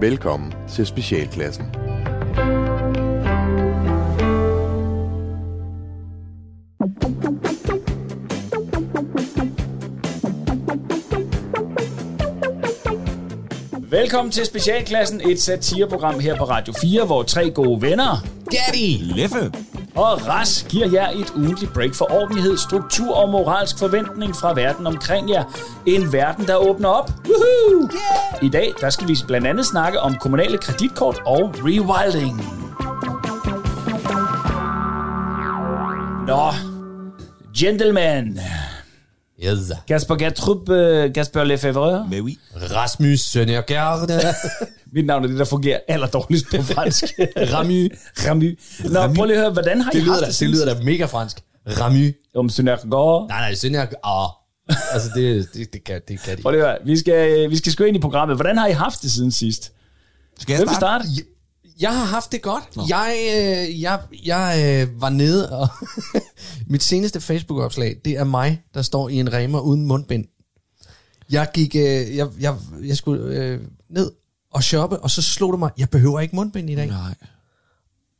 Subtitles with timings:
[0.00, 1.64] Velkommen til Specialklassen.
[13.90, 19.16] Velkommen til Specialklassen, et satireprogram her på Radio 4, hvor tre gode venner Daddy!
[19.16, 24.54] Leffe og Ras giver jer et ugentligt break for ordentlighed, struktur og moralsk forventning fra
[24.54, 25.44] verden omkring jer.
[25.86, 27.10] En verden, der åbner op.
[27.24, 27.88] Woohoo!
[28.42, 32.36] I dag der skal vi blandt andet snakke om kommunale kreditkort og rewilding.
[36.26, 36.52] Nå,
[37.58, 38.40] gentlemen.
[39.44, 39.58] Yes.
[39.88, 42.06] Kasper Gertrup, uh, Kasper Lefebvre.
[42.10, 42.38] Mais oui.
[42.56, 44.10] Rasmus Søndergaard.
[44.94, 47.04] Mit navn er det, der fungerer allerdårligst på fransk.
[47.52, 47.88] Ramu.
[48.28, 48.50] Ramu.
[48.84, 50.74] Nå, prøv lige at høre, hvordan har I Det lyder, haft da, det det lyder
[50.74, 51.40] da mega fransk.
[51.80, 52.06] Ramu.
[52.34, 53.28] Om Søndergaard.
[53.28, 54.36] Nej, nej, Søndergaard.
[54.92, 56.42] Altså, det, det, det, kan, det kan de.
[56.42, 58.36] Prøv lige at høre, vi skal, vi skal sgu ind i programmet.
[58.36, 59.72] Hvordan har I haft det siden sidst?
[60.40, 61.04] Skal jeg Hvem vil starte?
[61.04, 61.24] starte?
[61.80, 62.64] Jeg har haft det godt.
[62.88, 65.68] Jeg, øh, jeg, jeg øh, var nede, og
[66.72, 70.24] mit seneste Facebook-opslag, det er mig, der står i en remer uden mundbind.
[71.30, 74.12] Jeg gik, øh, jeg, jeg, jeg skulle øh, ned
[74.52, 76.86] og shoppe, og så slog det mig, jeg behøver ikke mundbind i dag.
[76.86, 77.14] Nej.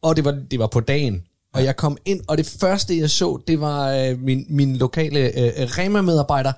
[0.02, 1.22] Og det var, det var på dagen.
[1.54, 5.20] Og jeg kom ind, og det første, jeg så, det var øh, min, min lokale
[5.20, 6.52] øh, Rema-medarbejder,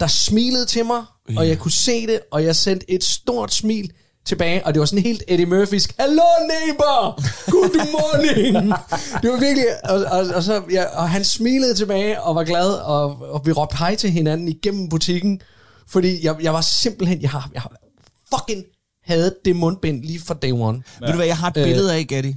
[0.00, 1.38] der smilede til mig, yeah.
[1.38, 3.92] og jeg kunne se det, og jeg sendte et stort smil
[4.26, 8.54] tilbage, og det var sådan helt Eddie Murphys, Hello neighbor, good morning.
[9.22, 12.72] det var virkelig, og, og, og, så, ja, og han smilede tilbage, og var glad,
[12.72, 15.40] og, og vi råbte hej til hinanden igennem butikken,
[15.88, 17.72] fordi jeg, jeg var simpelthen, jeg har, jeg har
[18.34, 18.64] fucking
[19.04, 20.82] havde det mundbind lige fra day one.
[21.00, 22.36] Ved du hvad, jeg har et billede af, Gatti.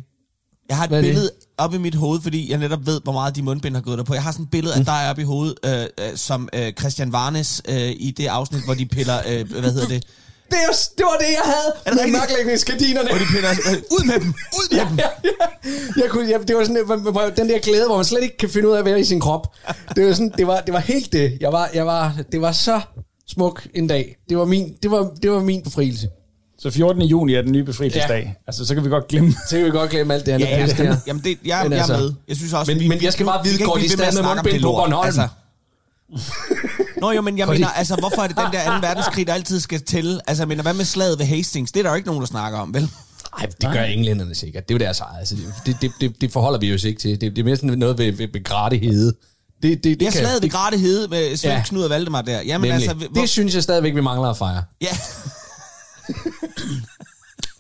[0.70, 3.42] Jeg har et billede op i mit hoved, fordi jeg netop ved, hvor meget de
[3.42, 4.14] mundbind har gået der på.
[4.14, 7.12] Jeg har sådan et billede af dig oppe i hovedet, øh, øh, som øh, Christian
[7.12, 10.04] Varnes øh, i det afsnit, hvor de piller, øh, hvad hedder det?
[10.52, 13.10] Det, er, det var det, jeg havde det med mørklægningsgardinerne.
[13.10, 14.28] Hvor de piller, øh, ud med dem,
[14.60, 14.98] ud med dem.
[14.98, 15.46] ja, ja.
[16.02, 18.68] Jeg kunne, jeg, det var sådan, den der glæde, hvor man slet ikke kan finde
[18.70, 19.48] ud af at være i sin krop.
[19.96, 21.38] Det var, sådan, det var, det var helt det.
[21.42, 22.82] Jeg var, jeg var, det var så
[23.28, 24.16] smuk en dag.
[24.30, 26.08] Det var min, det var, det var min befrielse.
[26.60, 27.02] Så 14.
[27.02, 28.24] juni er den nye befrielsesdag.
[28.26, 28.32] Ja.
[28.48, 29.34] Altså, så kan vi godt glemme.
[29.50, 30.96] Så kan vi godt glemme alt det andet Ja, pis der.
[31.08, 32.14] Jamen, det, jeg, Men jeg altså- er med.
[32.28, 34.24] Jeg synes også, Men- men jeg skal bare vide, vi går de stadig at med
[34.24, 34.68] mundbind det på.
[34.72, 35.06] Bornholm?
[35.06, 35.28] Altså.
[37.02, 38.88] Nå jo, men jeg mener, altså, hvorfor er det den der 2.
[38.88, 40.20] verdenskrig, der altid skal til?
[40.28, 41.72] Altså, jeg mener, hvad med slaget ved Hastings?
[41.72, 42.82] Det er der jo ikke nogen, der snakker om, vel?
[43.38, 44.70] Nej, det gør englænderne sikkert.
[44.70, 45.20] Det er jo deres eget.
[45.20, 45.36] Altså,
[45.66, 47.12] det, det, det, det forholder vi jo ikke til.
[47.22, 49.14] Det, det er mere sådan noget ved, ved, ved gratighed.
[49.64, 51.64] Det, det, det, er kan- slaget ved Hede med Svend ja.
[51.66, 52.42] Knud og Valdemar der.
[52.42, 52.90] Jamen nemlig.
[52.90, 54.64] altså, hvor, det synes jeg stadigvæk, vi mangler at fejre.
[54.82, 54.88] ja.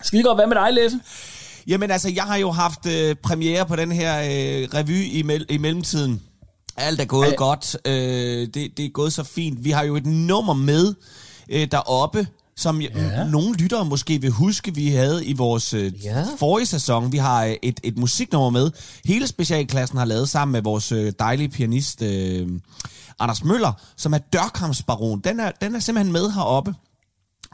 [0.03, 0.99] Skide godt, hvad med dig, Leffe?
[1.67, 5.45] Jamen altså, jeg har jo haft øh, premiere på den her øh, revy i, mel-
[5.49, 6.21] i mellemtiden.
[6.77, 7.35] Alt er gået Ej.
[7.35, 7.77] godt.
[7.85, 7.93] Øh,
[8.53, 9.63] det, det er gået så fint.
[9.63, 10.93] Vi har jo et nummer med
[11.49, 13.23] øh, deroppe, som ja.
[13.23, 16.25] nogle lyttere måske vil huske, vi havde i vores øh, Ja.
[16.39, 17.11] forrige sæson.
[17.11, 18.71] Vi har øh, et, et musiknummer med.
[19.05, 22.47] Hele specialklassen har lavet sammen med vores øh, dejlige pianist øh,
[23.19, 25.19] Anders Møller, som er dørkampsbaron.
[25.19, 26.73] Den er, den er simpelthen med heroppe.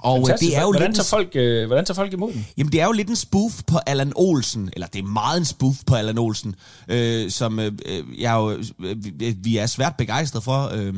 [0.03, 0.49] Og øh, Fantastisk.
[0.51, 2.47] det er jo hvordan, lidt tager folk, øh, hvordan tager folk imod den?
[2.57, 5.45] Jamen, det er jo lidt en spoof på Allan Olsen, eller det er meget en
[5.45, 6.55] spoof på Allan Olsen,
[6.87, 8.95] øh, som øh, øh, jeg jo, øh,
[9.45, 10.69] vi- er svært begejstret for.
[10.73, 10.93] Øh,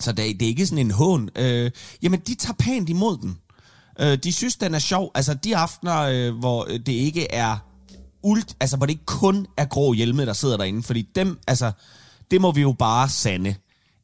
[0.00, 1.28] så det, er- det er ikke sådan en hån.
[1.36, 1.70] Øh,
[2.02, 3.38] jamen, de tager pænt imod den.
[4.00, 5.10] Øh, de synes, den er sjov.
[5.14, 7.56] Altså, de aftener, øh, hvor øh, det ikke er
[8.22, 11.72] ult, altså, hvor det ikke kun er grå hjelme, der sidder derinde, fordi dem, altså,
[12.30, 13.54] det må vi jo bare sande,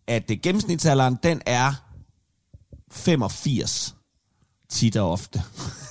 [0.09, 1.73] at det gennemsnitsalderen, den er
[2.93, 3.95] 85
[4.73, 5.43] tit og ofte.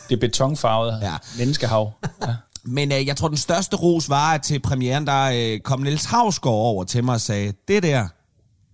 [0.10, 1.08] Det er betonfarvet ja.
[1.12, 1.18] Ja.
[1.38, 1.92] menneskehav.
[2.28, 2.36] Ja.
[2.64, 6.06] Men øh, jeg tror, den største ros var, at til premieren, der øh, kom Niels
[6.06, 8.08] Havsgaard over til mig og sagde, det der,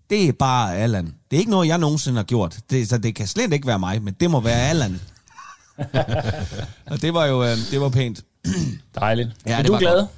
[0.09, 1.05] det er bare Allan.
[1.31, 2.57] Det er ikke noget, jeg nogensinde har gjort.
[2.69, 4.99] Det, så det kan slet ikke være mig, men det må være Allan.
[6.91, 8.21] og det var jo øh, det var pænt.
[8.95, 9.29] Dejligt.
[9.45, 9.95] Ja, er det du var glad?
[9.99, 10.09] godt.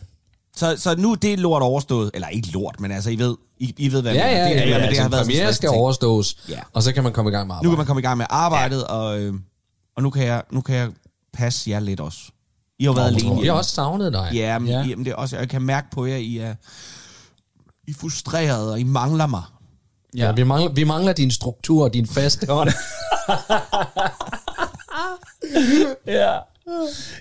[0.55, 2.11] Så, så nu det er lort overstået.
[2.13, 4.55] Eller ikke lort, men altså, I ved, I, I ved hvad Ja, ja, det, ja,
[4.63, 6.59] er- ja, men ja, det har altså, været sådan en premiere stressende skal overstås, Ja.
[6.73, 7.71] og så kan man komme i gang med Nu arbejde.
[7.71, 9.33] kan man komme i gang med arbejdet, og, øh,
[9.99, 10.89] og nu, kan jeg, nu kan jeg
[11.33, 12.19] passe jer lidt også.
[12.79, 13.41] I har været alene.
[13.41, 14.29] Vi har også savnet dig.
[14.33, 14.79] Ja, men, Ja.
[14.79, 14.85] ja.
[14.85, 16.55] Jamen, det er også, jeg kan mærke på jer, I er,
[17.87, 19.41] I er frustrerede, og I mangler mig.
[20.17, 22.69] Ja, vi, mangler, vi mangler din struktur og din faste hånd.
[26.07, 26.37] Ja.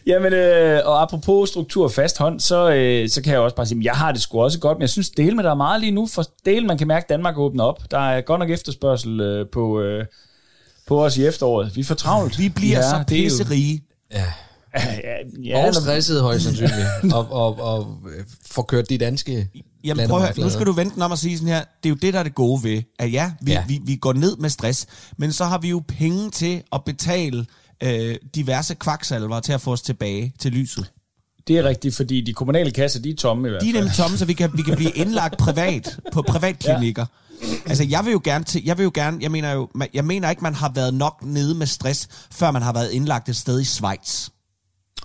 [0.06, 3.66] Jamen, øh, og apropos struktur og fast hånd, så, øh, så kan jeg også bare
[3.66, 5.54] sige, at jeg har det sgu også godt, men jeg synes, del med der er
[5.54, 7.90] meget lige nu, for del man kan mærke, at Danmark åbner op.
[7.90, 10.06] Der er godt nok efterspørgsel øh, på, øh,
[10.88, 11.76] på os i efteråret.
[11.76, 12.38] Vi er for travlt.
[12.38, 13.82] Vi bliver ja, så er pisserige.
[14.12, 14.24] ja.
[14.74, 14.84] Ja,
[15.44, 16.74] ja, Og stresset højst sandsynligt.
[17.14, 19.48] og, og, og øh, får kørt de danske
[19.84, 21.90] Jamen prøv at høre, nu skal du vente om at sige sådan her, det er
[21.90, 23.64] jo det, der er det gode ved, at ja, vi, Ja.
[23.68, 24.86] vi, vi går ned med stress,
[25.16, 27.46] men så har vi jo penge til at betale
[27.82, 30.90] øh, diverse kvaksalver til at få os tilbage til lyset.
[31.48, 33.82] Det er rigtigt, fordi de kommunale kasser, de er tomme i hvert De er fald.
[33.82, 37.06] nemlig tomme, så vi kan, vi kan blive indlagt privat på privatklinikker.
[37.27, 37.27] Ja.
[37.66, 40.30] Altså, jeg vil jo gerne til, jeg vil jo gerne, jeg mener jo, jeg mener
[40.30, 43.60] ikke, man har været nok nede med stress, før man har været indlagt et sted
[43.60, 44.28] i Schweiz.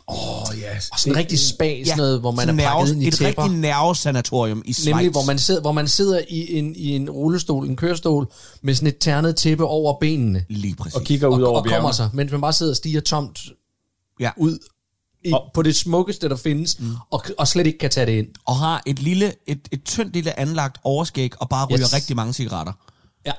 [0.07, 0.69] Åh, oh, ja.
[0.91, 3.13] Og sådan en rigtig spa, sådan noget, hvor man er nerve, pakket ind i Et
[3.13, 3.43] tæpper.
[3.43, 4.87] rigtigt nervesanatorium i Schweiz.
[4.95, 8.31] Nemlig, hvor man, sidder, hvor man sidder i en, i en rullestol, en kørestol,
[8.61, 10.45] med sådan et ternet tæppe over benene.
[10.49, 10.95] Lige præcis.
[10.95, 11.93] Og kigger ud Og, over og kommer bjergene.
[11.93, 13.39] sig, mens man bare sidder og stiger tomt
[14.19, 14.31] ja.
[14.37, 14.59] ud
[15.25, 16.95] i, Og- på det smukkeste, der findes, mm.
[17.11, 18.27] og, og slet ikke kan tage det ind.
[18.45, 21.93] Og har et lille, et, et tyndt lille anlagt overskæg, og bare ryger Yes.
[21.93, 22.73] rigtig mange cigaretter.
[23.25, 23.31] Ja.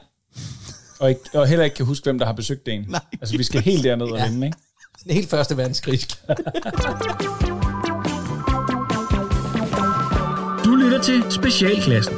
[1.01, 2.85] Og, ikke, og heller ikke kan huske, hvem der har besøgt en.
[2.89, 3.01] Nej.
[3.21, 4.25] Altså, vi skal helt derned og Ja.
[4.29, 4.59] vende, ikke?
[5.05, 6.01] Den helt første verdenskrig.
[10.65, 12.15] Du lytter til Specialklassen.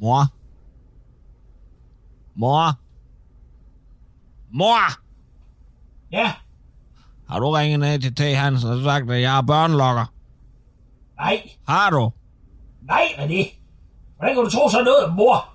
[0.00, 0.26] Mor.
[2.38, 2.72] Mor.
[4.52, 4.90] Mor!
[6.12, 6.32] Ja,
[7.28, 8.20] Har du ringet ned til T.
[8.20, 10.04] Hansen og sagt, at jeg er børnelokker?
[11.16, 12.10] nej, Har du?
[12.82, 13.54] nej, René.
[14.16, 15.48] Hvordan kan du tro sådan noget, mor?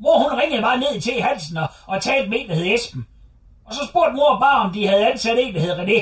[0.00, 3.06] Mor, hun ringede bare ned til Hansen og, og talte med en, der hed Esben.
[3.64, 6.00] Og så spurgte mor bare, om de havde ansat en, der hed René.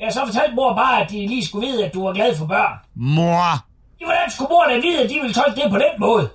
[0.00, 2.46] Ja, så fortalte mor bare, at de lige skulle vide, at du var glad for
[2.46, 2.78] børn.
[2.94, 3.52] Mor!
[4.00, 6.30] Ja, hvordan skulle mor da vide, at de ville tolke det på den måde?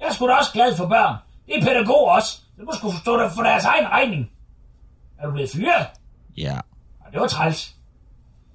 [0.00, 1.16] Jeg sgu da også glad for børn.
[1.46, 2.28] Det er pædagog også.
[2.56, 4.30] Så du skulle forstå det for deres egen regning.
[5.18, 5.86] Er du blevet fyret?
[6.36, 6.52] Ja.
[6.52, 7.74] Ja, det var træls.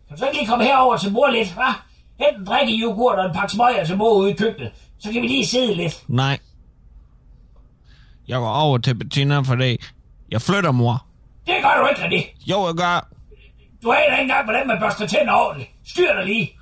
[0.07, 1.73] Kan du så ikke lige komme herover til mor lidt, hva'?
[2.19, 4.71] Hent en drikke yoghurt og en pakke smøger til mor ude i køkkenet.
[4.99, 6.03] Så kan vi lige sidde lidt.
[6.07, 6.39] Nej.
[8.27, 9.77] Jeg går over til Bettina, fordi
[10.31, 11.05] jeg flytter, mor.
[11.47, 12.45] Det gør du ikke, René.
[12.49, 13.07] Jo, jeg gør.
[13.83, 15.71] Du aner ikke engang, hvordan man børster tænder ordentligt.
[15.85, 16.58] Styr dig lige.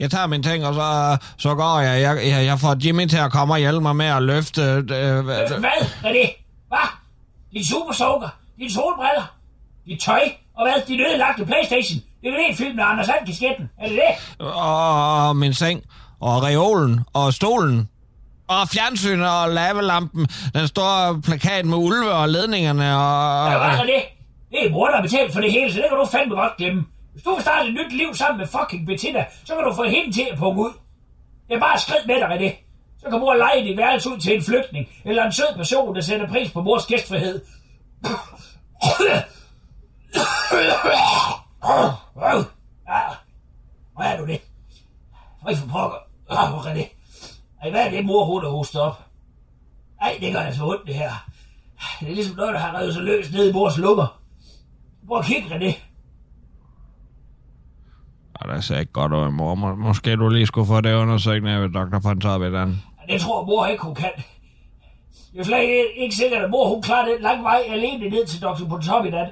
[0.00, 2.02] Jeg tager mine ting, og så, så går jeg.
[2.02, 2.44] Jeg, jeg.
[2.44, 4.62] jeg får Jimmy til at komme og hjælpe mig med at løfte...
[4.62, 6.26] Øh, øh, Hvad, René?
[6.68, 6.88] Hvad?
[7.52, 8.28] Din supersukker?
[8.58, 9.34] Dine solbriller?
[9.86, 10.20] Dit tøj?
[10.56, 10.86] Og hvad?
[10.88, 12.00] Din ødelagte Playstation?
[12.22, 13.70] Det er en film med Anders Sand kasketten.
[13.78, 14.46] Er det det?
[14.46, 15.82] og, og min seng,
[16.20, 17.88] og reolen, og stolen,
[18.48, 23.50] og fjernsynet, og lavelampen, den store plakat med ulve og ledningerne, og...
[23.52, 24.02] Ja, hvad er det?
[24.50, 26.56] Det er mor, der har betalt for det hele, så det kan du fandme godt
[26.58, 26.84] glemme.
[27.20, 29.84] Hvis du vil starte et nyt liv sammen med fucking Bettina, så kan du få
[29.84, 30.72] hende til at punge ud.
[31.48, 32.54] Jeg bare skridt med dig, det.
[32.98, 36.00] Så kan mor lege dit værelse ud til en flygtning, eller en sød person, der
[36.00, 37.40] sætter pris på mors gæstfrihed.
[43.96, 44.40] Hvad er du det?
[45.42, 45.98] Fri for pokker.
[46.26, 46.88] Hvor er det?
[47.62, 49.04] Ej, hvad er det, mor hun har hostet op?
[50.00, 51.30] Ej, det gør altså ondt, det her.
[52.00, 54.20] Det er ligesom noget, der har revet sig løs ned i mors lummer.
[55.08, 55.89] Prøv at kigge, René.
[58.48, 59.54] Ja, det ser ikke godt ud, mor.
[59.54, 61.98] Må- Måske du lige skulle få det undersøgt ned ved Dr.
[62.08, 62.76] Pantobbedan.
[63.08, 64.10] Det tror mor ikke, hun kan.
[65.34, 68.26] Jeg er slet ikke, ikke sikkert, at mor hun klarer den lange vej alene ned
[68.26, 68.68] til Dr.
[68.68, 69.26] Pontoppidan.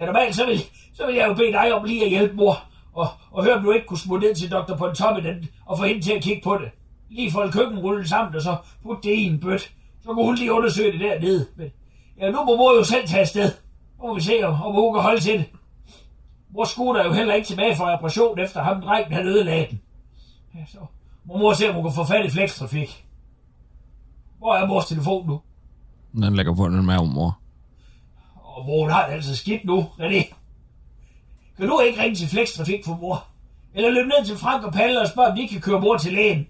[0.00, 0.58] Ja, normalt så vil,
[0.94, 2.56] så vil jeg jo bede dig om lige at hjælpe mor.
[2.94, 4.76] Og, og høre, om du ikke kunne smutte ned til Dr.
[4.76, 6.70] Pontoppidan og få hende til at kigge på det.
[7.10, 9.60] Lige folde køkkenrullen sammen og så putte det i en bøt.
[10.02, 11.46] Så kunne hun lige undersøge det dernede.
[11.56, 11.66] Men
[12.20, 13.50] ja, nu må mor jo selv tage afsted.
[14.00, 15.44] Nu må vi se, om, om hun kan holde til det.
[16.50, 19.80] Mor skutter jo heller ikke tilbage fra operation, efter ham drengen havde ødelagt den.
[20.54, 20.78] Ja, så
[21.24, 23.04] må mor se, om hun kan få fat i flekstrafik.
[24.38, 25.40] Hvor er mors telefon nu?
[26.12, 27.38] Den ligger på den mave, mor.
[28.34, 30.34] Og mor har det altså skidt nu, René.
[31.56, 33.26] Kan du ikke ringe til flekstrafik for mor?
[33.74, 36.12] Eller løbe ned til Frank og Palle og spørge, om de kan køre mor til
[36.12, 36.46] lægen?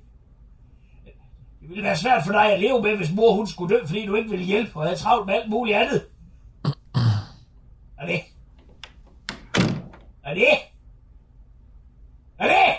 [1.61, 4.07] Det ville være svært for dig at leve med, hvis mor hun skulle dø, fordi
[4.07, 6.03] du ikke ville hjælpe og havde travlt med alt muligt andet.
[7.99, 8.21] Er det?
[10.29, 10.47] Er det?
[12.39, 12.75] Er det?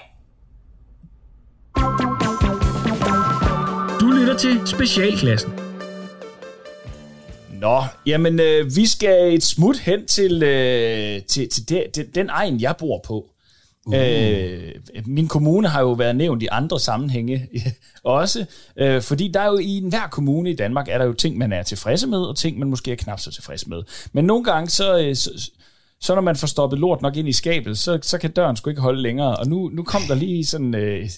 [3.99, 5.51] Du lytter til Specialklassen.
[7.61, 12.29] Nå, jamen øh, vi skal et smut hen til, øh, til, til, det, til den
[12.29, 13.29] egen, jeg bor på.
[13.85, 13.95] Uh.
[13.95, 14.75] Øh,
[15.05, 17.49] min kommune har jo været nævnt i andre sammenhænge
[18.03, 18.45] også,
[18.77, 21.53] øh, fordi der er jo i enhver kommune i Danmark, er der jo ting, man
[21.53, 23.83] er tilfredse med, og ting, man måske er knap så tilfreds med.
[24.13, 25.51] Men nogle gange, så, øh, så,
[26.01, 28.69] så når man får stoppet lort nok ind i skabet, så, så kan døren sgu
[28.69, 29.35] ikke holde længere.
[29.35, 30.75] Og nu, nu kom der lige sådan...
[30.75, 31.09] Øh,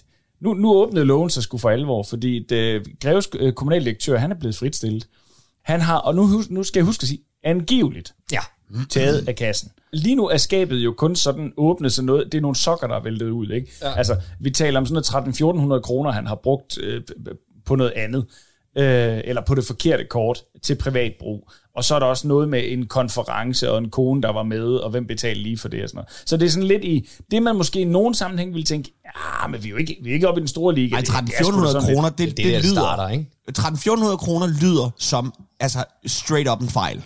[0.42, 4.36] nu, nu åbnede loven sig sgu for alvor, fordi det, Greves øh, kommunaldirektør, han er
[4.36, 5.08] blevet fritstillet.
[5.64, 8.40] Han har, og nu, nu skal jeg huske at sige, angiveligt ja.
[8.90, 9.72] taget af kassen.
[9.94, 12.96] Lige nu er skabet jo kun sådan åbnet sådan noget, det er nogle sokker, der
[12.96, 13.72] er væltet ud, ikke?
[13.82, 13.98] Ja.
[13.98, 17.02] Altså, vi taler om sådan noget 13-1400 kroner, han har brugt øh,
[17.66, 18.26] på noget andet,
[18.78, 21.52] øh, eller på det forkerte kort til privat brug.
[21.76, 24.64] Og så er der også noget med en konference og en kone, der var med,
[24.64, 26.10] og hvem betalte lige for det og sådan noget.
[26.26, 29.48] Så det er sådan lidt i, det man måske i nogen sammenhæng vil tænke, ja,
[29.48, 30.92] men vi er jo ikke, vi er ikke oppe i den store liga.
[30.92, 32.64] Nej, Det- det er sgu da 1300 sådan lidt- kroner, det, det, det der, det
[32.66, 32.74] lyder...
[32.82, 33.26] starter, ikke?
[33.48, 37.02] 1300 kroner lyder som altså straight up en fejl.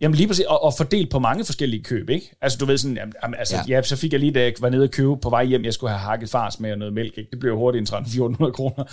[0.00, 2.30] Jamen lige præcis, og, og fordelt på mange forskellige køb, ikke?
[2.42, 3.62] Altså du ved sådan, jamen, altså, Ja.
[3.76, 3.82] ja.
[3.82, 5.90] så fik jeg lige, da jeg var nede og købe på vej hjem, jeg skulle
[5.90, 7.30] have hakket fars med og noget mælk, ikke?
[7.30, 8.84] Det blev hurtigt en 1300-1400 kroner.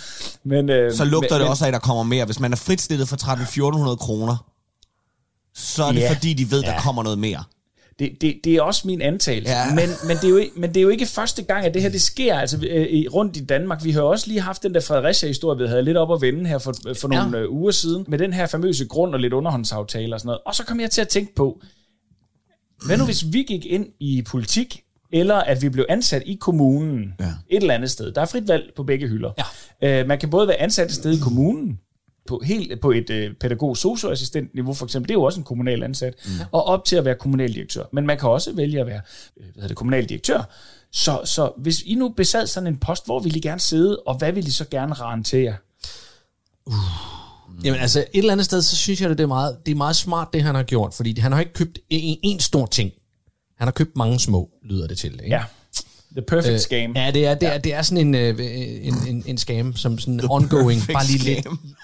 [0.44, 2.24] Men, øh, Så lugter men, det også af, at der kommer mere.
[2.24, 4.49] Hvis man er fritstillet for 1300 kroner,
[5.54, 6.12] så er det Ja.
[6.14, 7.44] fordi, de ved, der kommer noget mere.
[7.98, 9.52] Det, det, det er også min antagelse.
[9.52, 9.58] Ja.
[9.68, 9.74] Ja.
[9.74, 11.82] Men, men, det er jo, ikke- men det er jo ikke første gang, at det
[11.82, 13.84] her det sker altså, øh, rundt i Danmark.
[13.84, 16.58] Vi har også lige haft den der Fredericia-historie, vi havde lidt op at vende her
[16.58, 17.42] for, for nogle Ja.
[17.42, 17.48] ja.
[17.48, 20.40] uger siden, med den her famøse grund og lidt underhåndsaftaler og sådan noget.
[20.46, 21.60] Og så kom jeg til at tænke på,
[22.86, 24.80] hvad nu hvis vi gik ind i politik,
[25.12, 27.24] eller at vi blev ansat i kommunen Ja.
[27.24, 27.30] ja.
[27.50, 28.12] et eller andet sted.
[28.12, 29.30] Der er frit valg på begge hylder.
[29.82, 30.00] Ja.
[30.00, 31.78] Øh, man kan både være ansat et sted i kommunen,
[32.26, 35.44] på, helt, på et øh, pædagog socioassistent niveau for eksempel, det er jo også en
[35.44, 36.30] kommunal ansat, mm.
[36.52, 37.84] og op til at være kommunaldirektør.
[37.92, 39.00] Men man kan også vælge at være
[39.36, 40.42] øh, hvad hedder det, kommunaldirektør.
[40.92, 44.18] Så, så hvis I nu besad sådan en post, hvor vil I gerne sidde, og
[44.18, 45.54] hvad vil I så gerne rentere?
[47.64, 49.76] Jamen altså, et eller andet sted, så synes jeg, at det er meget, det er
[49.76, 52.92] meget smart, det han har gjort, fordi han har ikke købt en, en stor ting.
[53.58, 55.12] Han har købt mange små, lyder det til.
[55.12, 55.36] Ikke?
[55.36, 55.42] Ja,
[56.12, 56.92] the perfect øh, scam.
[56.96, 58.38] Ja, det er, det er, det er sådan en, øh,
[58.86, 61.58] en, en, en scam, som sådan ongoing, perfect bare lige scam.
[61.62, 61.76] lidt,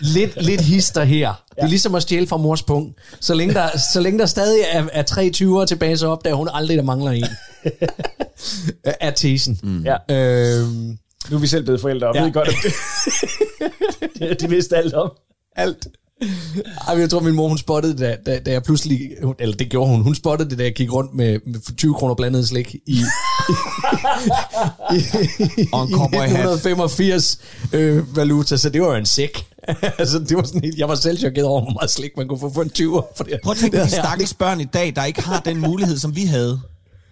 [0.00, 1.18] lidt, lidt hister her.
[1.18, 1.32] Ja.
[1.56, 2.94] Det er ligesom at stjæle fra mors pung.
[3.20, 6.48] Så længe der, så længe der stadig er, er tre 20'ere tilbage, så opdager hun
[6.52, 7.26] aldrig, der mangler en.
[8.84, 9.60] er tesen.
[9.62, 9.84] Mm.
[9.84, 9.96] Ja.
[10.10, 10.98] Øhm,
[11.30, 12.22] Nu er vi selv blevet forældre, og Ja.
[12.24, 12.54] ved godt, at
[14.18, 15.10] det, de vidste alt om.
[15.56, 15.86] alt.
[16.88, 19.10] Ej, jeg tror, min mor, hun spottede det, da, da, da jeg pludselig...
[19.22, 20.02] hun- Eller det gjorde hun.
[20.02, 22.80] Hun spottede det, da jeg gik rundt med, med 20 kroner blandet slik i,
[24.92, 24.96] i,
[25.58, 26.30] i cowboyhat.
[26.30, 27.38] 1985
[27.72, 29.46] øh, valuta, så det var jo en sæk.
[29.98, 32.52] altså, det var sådan, jeg var selv chokeret over, hvor meget slik man kunne få
[32.52, 33.12] for en 20'er.
[33.16, 35.58] For det, Prøv at tænke på de stakkels børn i dag, der ikke har den
[35.60, 36.60] mulighed, som vi havde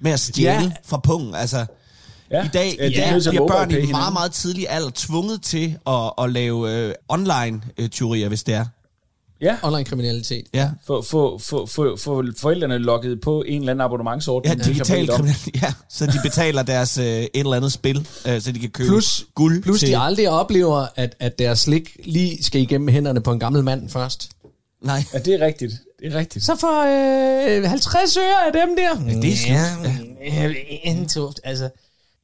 [0.01, 0.71] med at stjæle Ja.
[0.87, 1.35] fra pungen.
[1.35, 1.67] Altså,
[2.31, 2.45] Ja.
[2.45, 5.77] I dag, Ja, i dag bliver børn i en meget, meget tidlig alder tvunget til
[5.87, 8.65] at, at lave øh, online-teorier, hvis det er.
[9.41, 10.47] Ja, Online kriminalitet.
[10.55, 14.59] Ja, få, få, få, få, få forældrene lukket på en eller anden abonnementsordning.
[14.59, 15.55] ja digital kriminalitet.
[15.63, 18.89] Ja, så de betaler deres øh, et eller andet spil, øh, så de kan købe
[18.89, 19.89] Plus, guld plus til...
[19.89, 23.89] de aldrig oplever, at, at deres slik lige skal igennem hænderne på en gammel mand
[23.91, 24.29] først.
[24.83, 25.73] Nej, Ja, det er rigtigt.
[26.01, 26.45] Det er rigtigt.
[26.45, 26.81] Så for
[27.59, 29.21] øh, 50 øre af dem der.
[29.23, 29.57] det er slut.
[30.31, 30.53] Ja, ja,
[30.85, 31.69] en tuft, altså.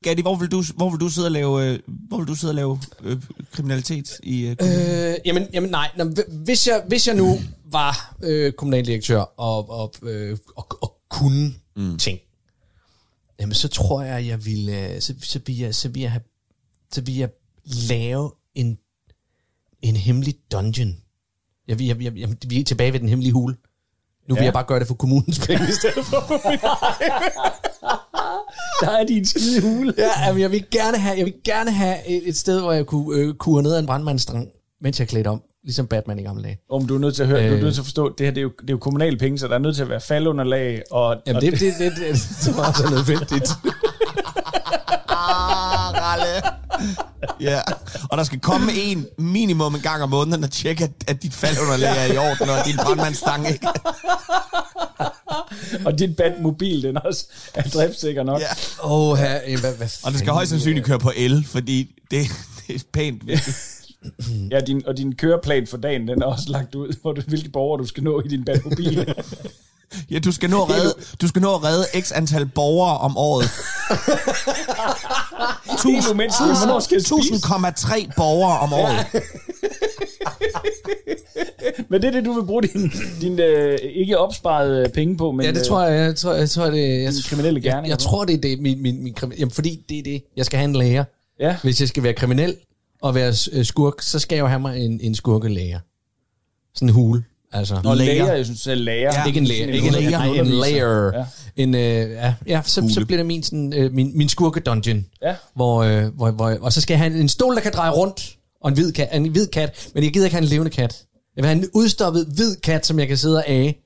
[0.05, 2.51] Gatti, hvor vil du, hvor vil du sidde og lave, øh, hvor vil du sidde
[2.51, 4.43] og lave øh, kriminalitet i...
[4.47, 6.05] Øh, Øh, jamen, jamen nej, Nå,
[6.45, 11.99] hvis jeg, hvis jeg nu var øh, kommunaldirektør og, og, øh, og, og kunne mm.
[11.99, 12.19] ting,
[13.41, 16.23] jamen så tror jeg, jeg ville, øh, så, så ville jeg, så ville jeg, have,
[16.93, 17.29] så ville jeg
[17.65, 18.79] lave en,
[19.83, 20.97] en hemmelig dungeon.
[21.69, 23.57] Jeg, vil- jeg, jeg, jeg, vi er tilbage ved den hemmelige hule.
[24.29, 24.45] Nu vil Ja.
[24.45, 28.04] jeg bare gøre det for kommunens penge i stedet for på min Der
[28.91, 29.95] er din skide hule.
[29.99, 32.87] Ja, jamen, jeg vil gerne have, jeg vil gerne have et, et sted, hvor jeg
[32.87, 34.49] kunne øh, kure ned ad en brandmandsstrang,
[34.83, 36.59] mens jeg klædte om, ligesom Batman i gamle dage.
[36.71, 37.49] Om du er nødt til at høre, øh.
[37.49, 37.63] du er Øh.
[37.65, 39.49] nødt til at forstå, det her det er, jo, det er jo kommunale penge, så
[39.49, 40.83] der er nødt til at være faldunderlag.
[40.91, 43.49] Og, Jamen, og det, det, det, det, det var også nødvendigt.
[45.09, 46.43] Ah, Ralle.
[47.41, 47.61] Ja,
[48.11, 51.35] og der skal komme en minimum en gang om måneden og tjekke, at, at dit
[51.35, 53.69] faldunderlag er i orden, og at din brandmandsstang ikke...
[55.87, 58.41] og dit Batmobil, den også er driftsikker nok.
[58.41, 58.47] Ja.
[58.83, 62.27] Oh, hvad, hvad Og det skal højst sandsynligt køre på el, fordi det,
[62.67, 63.23] det er pænt.
[64.51, 67.49] Ja, din, og din køreplan for dagen, den er også lagt ud, hvor du, hvilke
[67.49, 68.99] borgere du skal nå i din Batmobil.
[70.11, 73.17] Ja, du skal nå at redde, du skal nå at redde x antal borgere om
[73.17, 73.45] året.
[75.85, 76.59] Helt umenneskeligt.
[76.59, 77.35] Hvornår skal jeg spise?
[77.35, 79.07] 1000,3 borgere om året.
[81.89, 85.33] Men det er det, du vil bruge din, din øh, ikke opsparede penge på.
[85.33, 87.93] Men, Ja, det tror jeg, jeg tror, jeg tror det, jeg, kriminelle jeg, gerning, jeg,
[87.95, 90.47] eller tror, det er det, min, min, min krimi- jamen, fordi det er det, jeg
[90.47, 91.05] skal have en læger.
[91.41, 91.57] Ja.
[91.63, 92.57] Hvis jeg skal være kriminel
[93.03, 95.79] og være øh, skurk, så skal jeg jo have mig en, en skurkelæger.
[96.75, 97.25] Sådan en hule,
[97.55, 97.81] altså.
[97.85, 98.13] Og læger.
[98.13, 99.13] læger, jeg synes selv læger.
[99.15, 99.25] Ja.
[99.25, 101.19] Ikke en læger, ikke en læger, nej, en layer.
[101.19, 101.25] Ja.
[101.57, 105.07] En, øh, ja, ja så, så bliver det min, sådan, øh, min, min skurke dungeon.
[105.23, 105.35] Ja.
[105.55, 107.91] Hvor, øh, hvor, hvor, og så skal jeg have en, en stol, der kan dreje
[107.91, 110.71] rundt, og en hvid, kat, en hvid kat, men jeg gider ikke have en levende
[110.71, 111.03] kat.
[111.37, 113.79] Jeg vil have en udstoppet hvid kat, som jeg kan sidde og af,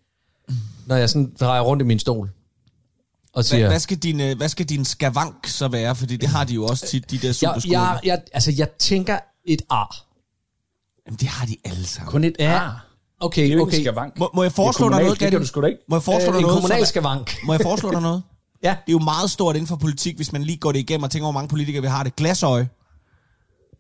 [0.87, 2.19] når jeg sådan drejer rundt i min stol.
[2.27, 2.31] Og
[3.35, 5.97] Hvad, siger, hvad, skal din, øh, hvad skal din skavank så være?
[5.97, 7.79] Fordi det har de jo også tit, de der jeg, superskurke.
[7.81, 10.05] jeg, jeg, altså, jeg tænker et ar.
[11.07, 12.11] Jamen, det har de alle sammen.
[12.11, 12.59] Kun et Ja.
[12.59, 12.88] ar.
[13.21, 13.73] Okay, Det er jo okay.
[13.73, 14.19] ikke en skavank.
[14.19, 15.43] Må, må jeg foreslå dig noget, det kan Gatti?
[15.43, 15.81] du sgu da ikke.
[15.89, 16.61] Må jeg foreslå Øh, dig en noget?
[16.63, 17.37] kommunal skavank.
[17.45, 18.23] Må jeg foreslå dig noget?
[18.63, 18.69] Ja.
[18.87, 21.11] Det er jo meget stort inden for politik, hvis man lige går det igennem og
[21.11, 22.17] tænker, hvor mange politikere vi har det.
[22.17, 22.69] Glasøje.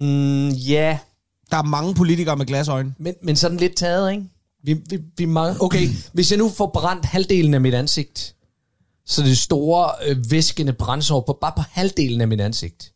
[0.00, 0.98] Mm, ja,
[1.50, 2.94] Der er mange politikere med glasøjne.
[2.98, 4.24] men, men sådan lidt taget, ikke?
[4.64, 5.62] Vi, vi, vi mangler...
[5.64, 8.34] Okay, hvis jeg nu får brændt halvdelen af mit ansigt,
[9.06, 12.92] så det store øh, væskende brændsår på bare på halvdelen af mit ansigt.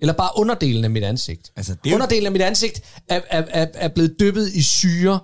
[0.00, 1.52] Eller bare underdelen af mit ansigt.
[1.56, 4.62] Altså, det er jo- Underdelen af mit ansigt er, er, er, er blevet dyppet i
[4.62, 5.20] syre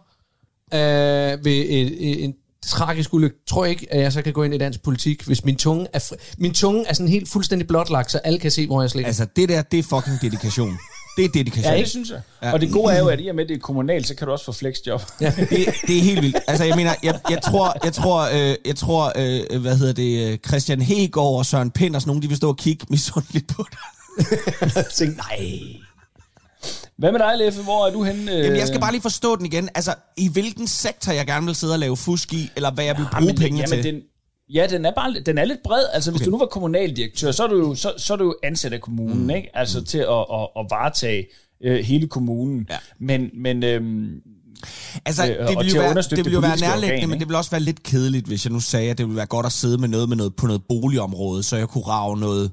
[0.73, 2.35] øh, ved et, en
[2.67, 3.37] tragisk ulykke.
[3.49, 5.87] Tror jeg ikke, at jeg så kan gå ind i dansk politik, hvis min tunge
[5.93, 6.17] er, fri.
[6.39, 9.07] min tunge er sådan helt fuldstændig blotlagt, så alle kan se, hvor jeg slikker.
[9.07, 10.79] Altså, det der, det er fucking dedikation.
[11.17, 11.73] Det er dedikation.
[11.73, 12.21] Ja, det synes jeg.
[12.43, 12.53] Ja.
[12.53, 14.27] Og det gode er jo, at i og med, at det er kommunalt, så kan
[14.27, 15.03] du også få flexjob.
[15.21, 15.33] Ja.
[15.37, 15.51] det,
[15.87, 16.37] det er helt vildt.
[16.49, 20.33] Altså, jeg mener, jeg, jeg tror, jeg tror, øh, jeg tror øh, hvad hedder det,
[20.33, 23.49] øh, Christian Hegård og Søren Pind og sådan nogle, de vil stå og kigge misundeligt
[23.49, 23.79] på dig.
[24.97, 25.49] tænkte, nej.
[27.03, 27.63] Hvad med dig, Leffe?
[27.63, 28.33] Hvor er du henne?
[28.33, 29.69] Jamen, jeg skal bare lige forstå den igen.
[29.75, 32.97] Altså, i hvilken sektor jeg gerne vil sidde og lave fusk i, eller hvad jeg
[32.99, 33.95] vil bruge pengene jamen, til.
[33.95, 34.03] Den,
[34.55, 35.85] ja, den er, bare, den er lidt bred.
[35.93, 36.27] Altså, hvis okay.
[36.27, 38.81] du nu var kommunaldirektør, så er du jo, så, så er du jo ansat af
[38.81, 39.31] kommunen, mm.
[39.31, 39.51] ikke?
[39.55, 39.85] Altså, mm.
[39.85, 41.27] til at, at, at varetage
[41.65, 42.67] øh, hele kommunen.
[42.71, 42.77] Ja.
[43.01, 44.11] Men, men øhm,
[45.05, 47.39] Altså, øh, det ville jo være, det ville jo være nærliggende, organ, men det ville
[47.39, 49.79] også være lidt kedeligt, hvis jeg nu sagde, at det ville være godt at sidde
[49.79, 52.51] med noget med noget, på noget boligområde, så jeg kunne rage noget,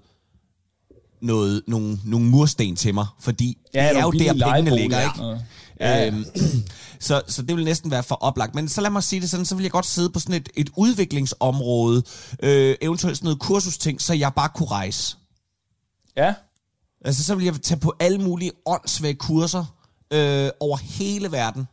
[1.21, 5.17] noget, nogle, nogle mursten til mig, fordi Ja, det er jo der pengene ligger, ikke?
[5.17, 5.45] noget.
[5.79, 6.25] Ja, øhm,
[6.99, 8.55] så, så det vil næsten være for oplagt.
[8.55, 10.49] Men så lad mig sige det sådan, så vil jeg godt sidde på sådan et,
[10.55, 12.03] et udviklingsområde,
[12.43, 15.17] øh, eventuelt sådan noget kursusting, så jeg bare kunne rejse.
[16.17, 16.33] ja.
[17.05, 19.65] Altså, så vil jeg tage på alle mulige åndssvage kurser
[20.13, 21.67] øh, over hele verden.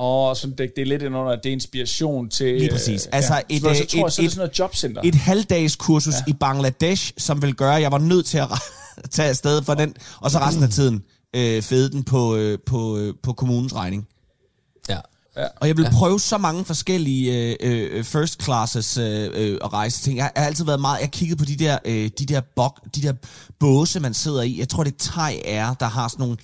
[0.00, 2.58] Og så det, det er lidt under, at det er inspiration til...
[2.58, 3.06] Lige præcis.
[3.06, 3.40] Øh, Altså, ja.
[3.48, 5.02] et, så, så øh, tror et- så er det sådan noget jobcenter.
[5.04, 6.30] Et halvdags kursus ja.
[6.30, 8.48] i Bangladesh, som vil gøre, at jeg var nødt til at
[9.10, 11.02] tage afsted for den, og så resten af tiden
[11.36, 14.06] øh, fede den på, øh, på, øh, på kommunens regning.
[14.88, 14.98] Ja.
[15.60, 15.90] Og jeg vil ja.
[15.90, 20.16] prøve så mange forskellige øh, øh, first classes øh, øh, at rejse ting.
[20.16, 22.80] Jeg har altid været meget, jeg har kigget på de der, øh, de der, bok,
[22.94, 23.12] de der
[23.60, 24.58] båse, man sidder i.
[24.58, 26.36] Jeg tror, det er Thai Air, der har sådan nogle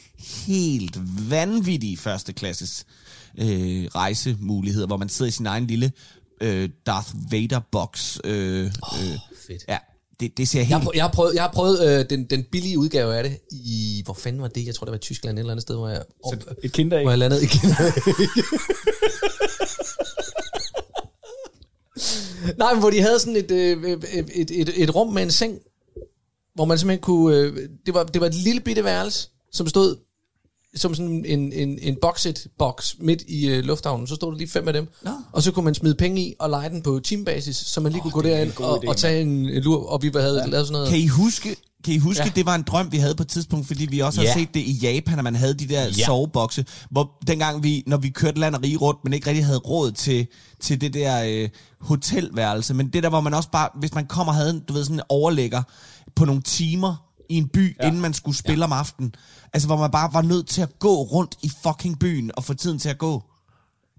[0.47, 0.99] helt
[1.31, 2.85] vanvittige førsteklasses
[3.39, 5.93] øh, rejsemuligheder, hvor man sidder i sin egen lille
[6.41, 8.19] øh, Darth Vader-box.
[8.25, 9.65] Øh, oh, øh, fedt.
[9.69, 9.79] Ja,
[10.21, 10.79] det, det ser Jeg helt...
[10.79, 13.39] har, prø- jeg har prøvet, jeg har prøvet øh, den, den billige udgave af det
[13.51, 14.03] i...
[14.05, 14.67] Hvor fanden var det?
[14.67, 16.03] Jeg tror, det var i Tyskland et eller andet sted, hvor jeg...
[16.25, 17.03] Så et kinderæg.
[17.05, 17.93] Hvor jeg landede i Kinderæg.
[22.59, 25.31] Nej, men hvor de havde sådan et, øh, et, et, et, et rum med en
[25.31, 25.59] seng,
[26.55, 27.37] hvor man simpelthen kunne...
[27.37, 29.97] Øh, det, var, det var et lille bitte værelse, som stod
[30.77, 34.07] som sådan en, en, en boxet box midt i øh, lufthavnen.
[34.07, 34.89] Så stod der lige fem af dem.
[35.03, 35.11] Nå.
[35.33, 38.01] Og så kunne man smide penge i og lege den på teambasis, så man lige
[38.01, 39.87] oh, kunne gå er derind og, idé, og tage en, en lur.
[39.89, 40.47] Og vi havde ja.
[40.47, 40.89] lavet sådan noget...
[40.89, 42.31] Kan I huske, kan I huske Ja.
[42.37, 44.35] det var en drøm, vi havde på et tidspunkt, fordi vi også har Ja.
[44.35, 45.93] set det i Japan, at man havde de der Ja.
[45.93, 49.59] sovebokse, hvor dengang vi, når vi kørte land og rige rundt, men ikke rigtig havde
[49.59, 50.27] råd til,
[50.61, 51.49] til det der øh,
[51.81, 54.73] hotelværelse, men det der, hvor man også bare, hvis man kommer og havde, en, du
[54.73, 55.63] ved, sådan en overlægger
[56.17, 57.87] på nogle timer i en by, ja.
[57.87, 58.65] inden man skulle spille ja.
[58.65, 59.15] om aftenen,
[59.53, 62.55] altså hvor man bare var nødt til at gå rundt i fucking byen og få
[62.55, 63.23] tiden til at gå.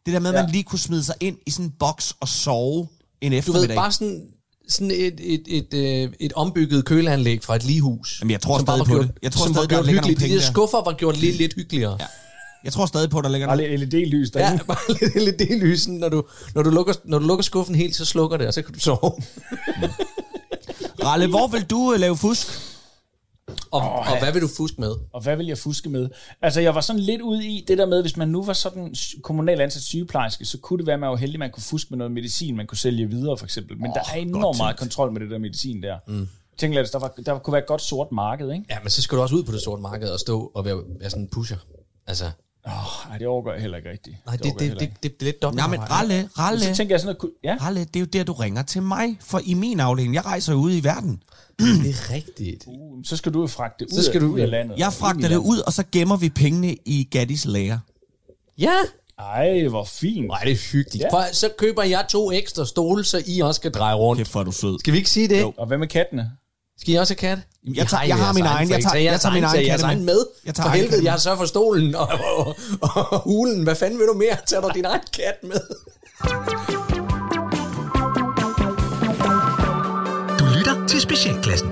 [0.06, 0.42] Det der med, at Ja.
[0.44, 2.88] man lige kunne smide sig ind i sådan en boks og sove
[3.22, 3.70] en Du eftermiddag.
[3.70, 4.22] ved, bare sådan,
[4.70, 8.18] sådan et, et, et, et, et ombygget køleanlæg fra et ligehus.
[8.22, 9.12] Jamen, jeg tror bare stadig på gjort, det.
[9.24, 10.32] Jeg tror som stadig, var der gjort ligger nogle hyggeligt.
[10.32, 10.52] De der der.
[10.52, 11.98] skuffer var gjort lidt, lidt hyggeligere.
[12.00, 12.06] Ja.
[12.64, 13.80] Jeg tror stadig på, at der ligger Bare noget.
[13.80, 14.52] lidt LED-lys derinde.
[14.52, 15.94] Ja, bare lidt LED-lysen.
[16.00, 16.24] Når du,
[16.56, 18.80] når, du lukker, når du lukker skuffen helt, så slukker det, og så kan du
[18.80, 19.12] sove.
[21.04, 22.48] Ralle, hvor vil du øh, lave fusk?
[23.72, 24.96] Og, oh, og hvad vil du fuske med?
[25.14, 26.10] Og hvad vil jeg fuske med?
[26.42, 28.96] Altså, jeg var sådan lidt ude i det der med, hvis man nu var sådan
[29.24, 31.88] kommunal ansat sygeplejerske, så kunne det være, at man var heldig, at man kunne fuske
[31.90, 33.78] med noget medicin, man kunne sælge videre, for eksempel.
[33.78, 35.98] Men oh, der er enormt meget kontrol med det der medicin der.
[36.08, 36.28] Mm.
[36.58, 38.66] Tænk lidt, der, var, der kunne være et godt sort marked, ikke?
[38.70, 40.78] Ja, men så skal du også ud på det sorte marked og stå og være,
[41.00, 41.58] være sådan en pusher.
[42.08, 42.26] Altså,
[42.68, 44.16] Åh, oh, det overgår jeg heller ikke rigtigt.
[44.26, 45.58] nej, det, det, det, det, det er lidt dobbelt.
[45.58, 47.34] Nej, men Ralle, Ralle, Så tænker jeg sådan noget...
[47.44, 49.18] Ja, Ralle, det er jo der, du ringer til mig.
[49.22, 51.24] For i min afdeling, jeg rejser jo ud i verden.
[51.60, 52.64] det er rigtigt.
[52.68, 54.80] uh, så skal du jo fragte det ud, Så skal du- ud af landet.
[54.80, 57.80] Jeg fragter det ud, og så gemmer vi pengene i Gaddis lager.
[58.58, 58.76] Ja,
[59.20, 60.28] Ej, hvor fint.
[60.28, 61.02] nej, det er hyggeligt.
[61.02, 61.18] Ja.
[61.18, 61.28] Ja.
[61.30, 64.18] For, så køber jeg to ekstra stole, så I også kan dreje rundt.
[64.20, 64.80] Kæft, hvor er du sød.
[64.80, 65.42] Skal vi ikke sige det?
[65.42, 65.54] Jo.
[65.58, 66.32] Og hvad med kattene?
[66.82, 67.40] Skal I også have kat?
[67.80, 68.70] Jeg tager- jeg har min egen.
[68.70, 70.20] Jeg tager- jeg tager min egen katte katte med.
[70.46, 72.48] Jeg tager For egen helvede, katte jeg har sørget for stolen og, og,
[73.14, 73.64] og, hulen.
[73.64, 74.36] Hvad fanden vil du mere?
[74.50, 75.62] Tager du din egen kat med?
[80.40, 81.70] Du lytter til Specialklassen.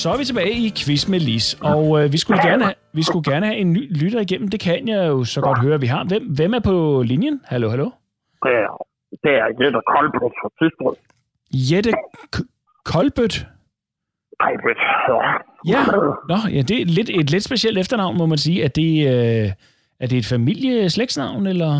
[0.00, 3.02] Så er vi tilbage i quiz med Lis, og øh, vi, skulle gerne have, vi
[3.02, 4.48] skulle gerne have en ny lytter igennem.
[4.48, 6.04] Det kan jeg jo så godt høre, vi har.
[6.04, 7.40] Hvem, hvem er på linjen?
[7.44, 7.84] Hallo, hallo?
[8.46, 8.70] Det er,
[9.24, 10.96] det er Jette Koldbøt fra Tisbrød.
[11.54, 11.92] Jette
[12.36, 12.48] K-
[12.84, 13.46] Kolbøt?
[14.40, 15.18] Koldbøt, ja.
[15.72, 15.80] Ja,
[16.28, 18.64] Nå, ja, det er lidt, et lidt specielt efternavn, må man sige.
[18.64, 19.48] Er det, øh,
[20.00, 21.72] er det et familieslægtsnavn, eller?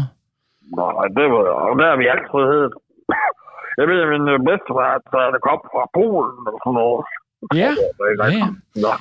[0.77, 2.73] Nej, det var og der har vi altid heddet.
[3.79, 4.91] Jeg ved, at min øh, bedstefar,
[5.35, 7.01] der kom fra Polen eller sådan noget.
[7.61, 7.71] Ja,
[8.21, 8.45] er ja,
[8.87, 8.95] ja.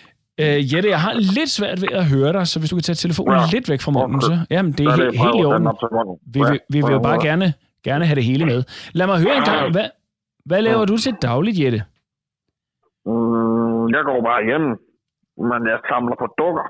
[0.44, 2.96] Øh, Jette, jeg har lidt svært ved at høre dig, så hvis du kan tage
[3.06, 3.44] telefonen Ja.
[3.54, 4.34] lidt væk fra munden, så...
[4.50, 6.20] Jamen, det er det he- helt i prøver orden.
[6.34, 7.54] Vi, vi, vi vil jo bare gerne,
[7.84, 8.64] gerne have det hele med.
[8.94, 9.88] Lad mig høre en gang, hvad,
[10.46, 11.82] hvad laver du til dagligt, Jette?
[13.06, 14.68] Mm, jeg går bare hjem,
[15.50, 16.68] men jeg samler på dukker.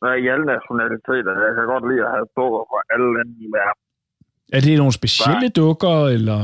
[0.00, 1.32] Der er i alle nationaliteter.
[1.46, 3.82] Jeg kan godt lide at have dukker fra alle lande i verden.
[4.56, 6.38] Er det nogle specielle dukker, eller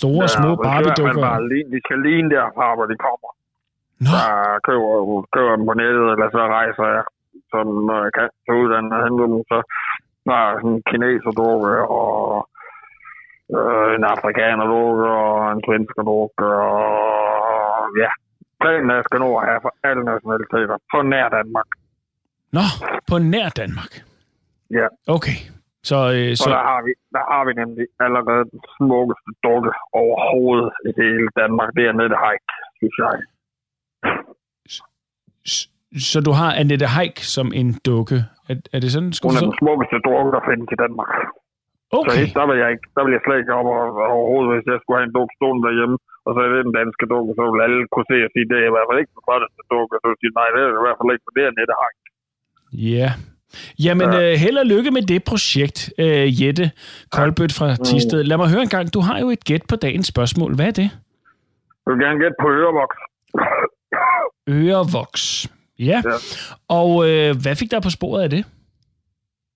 [0.00, 1.22] store, Ja, små er Barbie-dukker?
[1.30, 3.30] Bare de skal ligne derfra, hvor de kommer.
[4.04, 4.20] Nå, Så
[4.66, 4.88] køber,
[5.34, 7.04] køber dem på nettet, eller så rejser jeg,
[7.52, 9.40] sådan, når jeg kan, til udlandet og henter dem.
[9.50, 9.58] Så
[10.26, 12.08] der er sådan en kineser dukke, og
[13.96, 18.10] en afrikaner dukke, og en svensker dukke, og ja.
[18.60, 21.68] Planen er, skal nå at have for alle nationaliteter, på nær Danmark.
[22.56, 22.64] nå,
[23.10, 23.92] på nær Danmark.
[24.70, 24.86] Ja.
[25.16, 25.38] Okay,
[25.90, 29.70] så, øh, Så der har, vi, der har vi nemlig allerede den smukkeste dukke
[30.02, 31.68] overhovedet i hele Danmark.
[31.76, 32.44] Det er Annette Haik,
[32.80, 33.14] synes jeg.
[35.52, 35.68] s-
[36.12, 38.18] så du har Annette Haik som en dukke.
[38.50, 41.10] Er, er det sådan, skal Hun er den smukkeste dukke, der findes i Danmark.
[41.96, 42.34] Så Okay, okay.
[42.38, 44.98] der vil jeg ikke, der vil jeg slet ikke op over- overhovedet, hvis jeg skulle
[44.98, 47.80] have en dukke stående derhjemme, og så er det den danske dukke, så vil alle
[47.92, 50.18] kunne se og sige, det er i hvert fald ikke den flotteste dukke, så vil
[50.22, 51.98] sige, nej, det er i hvert fald ikke, for det er Annette Haik.
[52.98, 53.08] ja.
[53.86, 56.66] Jamen, øh, held og lykke med det projekt, øh, Jette
[57.16, 58.20] Kolbøt fra Tisted.
[58.30, 60.50] Lad mig høre en gang, du har jo et gæt på dagens spørgsmål.
[60.58, 60.88] Hvad er det?
[61.82, 62.98] Jeg vil gerne gætte på ørevoks.
[64.48, 65.24] Ørevoks.
[65.78, 65.98] Ja.
[66.04, 66.16] Ja.
[66.80, 68.42] Og øh, hvad fik der på sporet af det?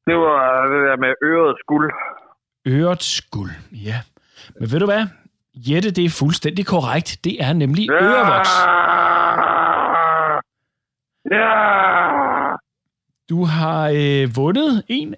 [0.08, 0.38] Det var
[0.72, 1.88] det der med øret skuld.
[2.66, 3.50] Øret skuld.
[3.72, 4.00] Ja.
[4.60, 5.06] Men ved du hvad?
[5.54, 7.18] Jette, det er fuldstændig korrekt.
[7.24, 7.94] Det er nemlig Ja!
[8.04, 8.50] ørevoks.
[11.30, 11.50] Ja!
[13.30, 15.14] Du har øh, vundet en...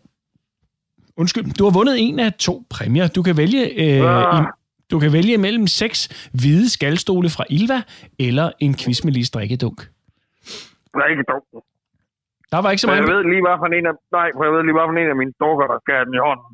[1.17, 3.09] Undskyld, du har vundet en af to præmier.
[3.09, 4.43] Du kan vælge, øh, Ah.
[4.43, 4.47] i,
[4.91, 7.83] du kan vælge mellem seks hvide skalstole fra Ilva
[8.19, 9.79] eller en quiz med lige strikkedunk.
[10.95, 11.65] Det ikke dumt.
[12.53, 13.17] Der var ikke så Så jeg meget...
[13.17, 15.19] ved lige, hvad for en af, nej, for jeg ved lige, hvad for en af
[15.23, 16.49] mine dukker, der skal have den i hånden.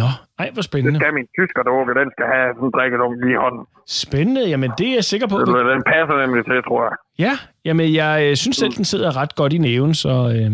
[0.00, 0.98] Nå, ej, hvor Det spændende.
[1.00, 3.64] skal min tysker dukke, den skal have sådan en drikkedunk i hånden.
[3.86, 5.36] Spændende, jamen det er jeg sikker på.
[5.38, 6.94] Det- Den passer nemlig til, tror jeg.
[7.26, 7.32] Ja,
[7.64, 10.50] jamen jeg øh, synes selv, den sidder ret godt i næven, så, øh,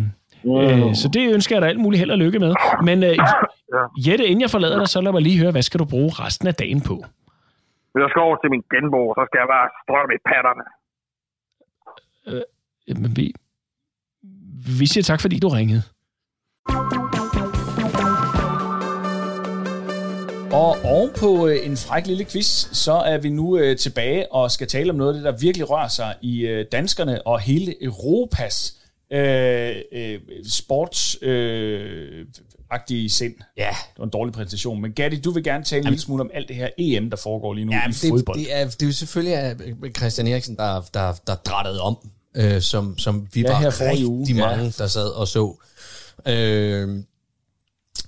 [0.62, 2.53] øh, så det ønsker jeg dig alt muligt held og lykke med.
[2.88, 3.17] Men øh,
[4.07, 6.49] Jette, inden jeg forlader dig, så lad mig lige høre, hvad skal du bruge resten
[6.49, 6.95] af dagen på?
[7.93, 10.64] Hvis jeg skal over til min genbo, så skal jeg bare strømme i patterne.
[12.88, 13.35] Jamen, vi,
[14.81, 15.83] vi siger tak, fordi du ringede.
[20.59, 24.66] Og ovenpå øh, en fræk lille quiz, så er vi nu øh, tilbage og skal
[24.68, 28.75] tale om noget af det, der virkelig rører sig i øh, danskerne og hele Europas
[29.12, 32.27] øh, øh, sports øh,
[32.71, 33.35] agtige sind.
[33.57, 33.68] Ja.
[33.68, 36.31] Det var en dårlig præsentation, men Gatti, du vil gerne tale en lille smule om
[36.35, 38.38] alt det her EM, der foregår lige nu Ja, i det, fodbold.
[38.38, 41.97] det, er, det er jo selvfølgelig øh, Christian Eriksen, der, der, der drættede om,
[42.37, 44.35] øh, som, som vi Ja, var her rigtig uge.
[44.35, 44.71] mange, Ja.
[44.79, 45.55] der sad og så.
[46.27, 46.88] Øh,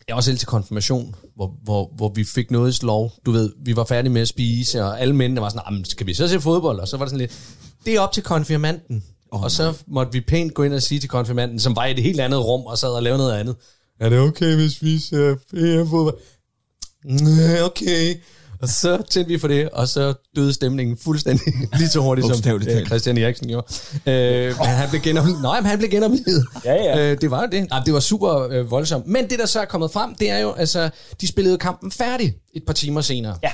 [0.08, 3.12] jeg var også helt til konfirmation, hvor, hvor, hvor vi fik noget lov.
[3.26, 5.84] Du ved, vi var færdige med at spise, og alle mændene var sådan, "Ah, men
[5.84, 6.78] skal vi så se fodbold?
[6.78, 7.38] Og så var det sådan lidt,
[7.86, 9.04] det er op til konfirmanden.
[9.32, 11.90] Oh, og så måtte vi pænt gå ind og sige til konfirmanden, som var i
[11.90, 13.56] et helt andet rum og sad og lavede noget andet.
[14.00, 16.18] Er det okay, hvis vi ser EM-fodbold?
[17.64, 18.14] Okay.
[18.62, 21.46] Og så tændte vi for det, og så døde stemningen fuldstændig
[21.78, 22.86] lige så hurtigt, som øh.
[22.86, 23.66] Christian Eriksen gjorde.
[24.06, 25.42] Øh, men han blev genoplevet.
[25.42, 26.46] Nej, men han blev genoplevet.
[26.64, 26.98] Ja, ja.
[27.12, 27.70] Øh, det var det.
[27.70, 29.06] Nej, det var super øh, voldsomt.
[29.06, 32.34] Men det, der så er kommet frem, det er jo, altså, de spillede kampen færdig
[32.54, 33.38] et par timer senere.
[33.42, 33.52] Ja.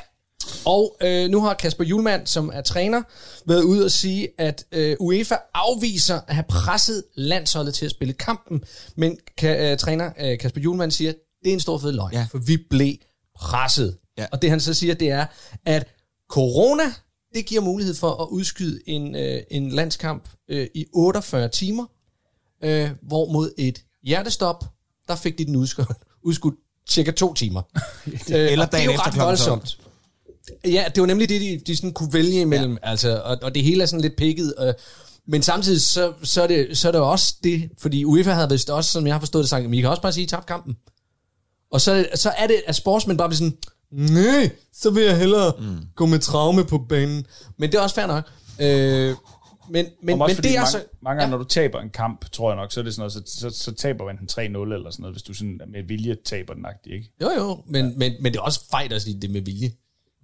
[0.65, 3.03] Og øh, nu har Kasper Julemand, som er træner,
[3.47, 8.13] været ude og sige, at øh, UEFA afviser at have presset landsholdet til at spille
[8.13, 8.61] kampen.
[8.97, 11.13] Men kan, øh, træner øh, Kasper Julemand siger,
[11.45, 12.27] det er en stor fed løgn, Ja.
[12.31, 12.95] for vi blev
[13.41, 13.97] presset.
[14.19, 14.27] Ja.
[14.33, 15.27] Og det han så siger, det er,
[15.65, 15.87] at
[16.31, 16.83] corona,
[17.35, 21.85] det giver mulighed for at udskyde en, øh, en landskamp øh, i 48 timer,
[22.65, 24.65] øh, hvor mod et hjertestop,
[25.09, 25.89] der fik de den udskudt,
[26.23, 26.55] udskudt
[26.91, 27.63] cirka to timer.
[28.07, 29.79] øh, Eller og det er dagen jo efter ret voldsomt.
[30.65, 32.91] Ja, det var nemlig det, de, de sådan kunne vælge imellem, ja.
[32.91, 34.75] altså, og, og det hele er sådan lidt pikket, øh,
[35.29, 38.71] men samtidig så, så, er det, så er det også det, fordi UEFA havde vist
[38.71, 40.77] også, som jeg har forstået det, sagt, men I kan også bare sige, tab kampen.
[41.71, 43.57] Og så, er det- så er det, at sportsmænd bare bliver sådan,
[43.91, 45.77] nej, så vil jeg hellere mm.
[45.97, 47.27] gå med traume på banen.
[47.57, 48.25] Men det er også fair nok.
[48.61, 49.15] Øh,
[49.71, 50.85] men men, Men, det er mange, så...
[51.03, 53.13] mange gange, når du taber en kamp, tror jeg nok, så er det sådan noget,
[53.13, 56.17] så, så, så taber man den 3-0 eller sådan noget, hvis du sådan med vilje
[56.25, 57.13] taber den agtigt, ikke?
[57.23, 57.93] Jo, jo, men, ja.
[57.97, 59.73] men, men det er også fejl at sige det med vilje.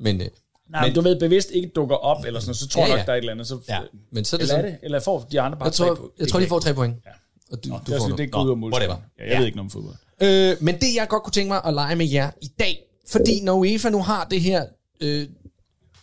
[0.00, 0.28] Men, øh,
[0.70, 2.92] Nej, men du ved, bevidst ikke dukker op, eller sådan noget, så tror Ja, jeg
[2.94, 2.96] ja.
[3.00, 3.46] nok, der er et eller andet.
[3.46, 3.80] Så, ja,
[4.12, 4.72] men så er det eller er sådan...
[4.72, 4.78] det?
[4.82, 6.12] Eller får de andre bare Jeg tre tror, på?
[6.18, 6.96] jeg tror, de får tre point.
[7.06, 7.10] Ja.
[7.52, 8.88] Og du, Nå, du det, er, får det går ud af Nå, målscoren.
[8.88, 8.96] whatever.
[9.18, 9.94] Ja, jeg ved ikke noget om fodbold.
[10.22, 13.40] Øh, men det, jeg godt kunne tænke mig at lege med jer i dag, fordi
[13.40, 14.64] når UEFA nu har det her
[15.00, 15.28] øh,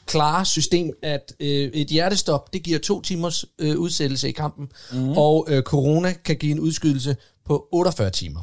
[0.05, 5.09] klare system, at øh, et hjertestop, det giver to timers øh, udsættelse i kampen, mm.
[5.09, 8.41] og øh, corona kan give en udskydelse på 48 timer.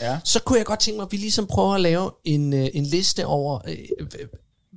[0.00, 0.18] Ja.
[0.24, 2.84] Så kunne jeg godt tænke mig, at vi ligesom prøver at lave en, øh, en
[2.84, 4.06] liste over, øh,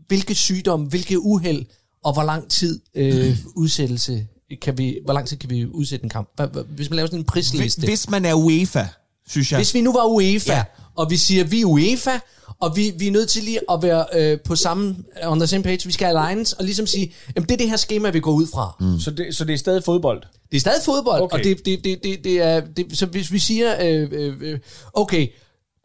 [0.07, 1.65] hvilke sygdomme, hvilke uheld,
[2.03, 4.27] og hvor lang tid øh, udsættelse
[4.61, 6.41] kan vi, hvor lang tid kan vi udsætte en kamp?
[6.69, 7.85] Hvis man laver sådan en prisliste.
[7.85, 8.87] hvis man er UEFA,
[9.29, 9.57] synes jeg.
[9.59, 10.63] Hvis vi nu var UEFA, Ja.
[10.95, 12.19] og vi siger, vi er UEFA,
[12.61, 15.63] og vi, vi er nødt til lige at være øh, på samme, on the same
[15.63, 18.31] page, vi skal alliance, og ligesom sige, jamen det er det her schema, vi går
[18.31, 18.75] ud fra.
[18.79, 18.99] Mm.
[18.99, 20.23] Så, det, så det er stadig fodbold?
[20.51, 21.37] Det er stadig fodbold, Okay.
[21.37, 24.59] og det, det, det, det, det er, det, så hvis vi siger, øh, øh, øh,
[24.93, 25.27] okay,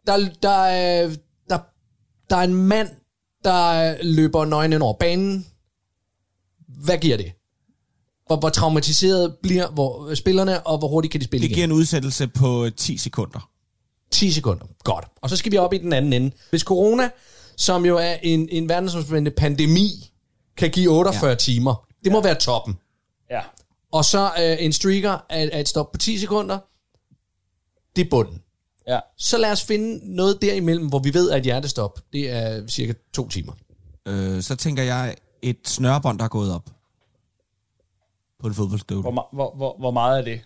[0.07, 1.07] der, der, er,
[1.49, 1.57] der,
[2.29, 2.89] der er en mand,
[3.43, 5.45] der løber nøgen ind over banen,
[6.85, 7.31] hvad giver det?
[8.31, 11.55] Hvor, hvor traumatiseret bliver hvor, spillerne, og hvor hurtigt kan de spille Det igen?
[11.55, 13.49] giver en udsættelse på 10 sekunder.
[14.11, 14.65] 10 sekunder.
[14.83, 15.05] Godt.
[15.21, 16.31] Og så skal vi op i den anden ende.
[16.49, 17.09] Hvis corona,
[17.57, 20.11] som jo er en, en verdensomspændende pandemi,
[20.57, 21.35] kan give 48 ja.
[21.35, 22.23] timer, det må ja.
[22.23, 22.77] være toppen.
[23.31, 23.41] Ja.
[23.91, 26.57] Og så øh, en streaker af, af et stop på 10 sekunder,
[27.95, 28.41] det er bunden.
[28.87, 28.99] Ja.
[29.17, 33.29] Så lad os finde noget derimellem, hvor vi ved, at hjertestop, det er cirka to
[33.29, 33.53] timer.
[34.07, 36.69] Øh, så tænker jeg et snørebånd, der er gået op.
[38.41, 39.01] På en fodboldstøvle.
[39.01, 40.41] Hvor, hvor, hvor, hvor meget er det?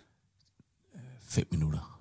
[1.30, 2.00] 5 minutter.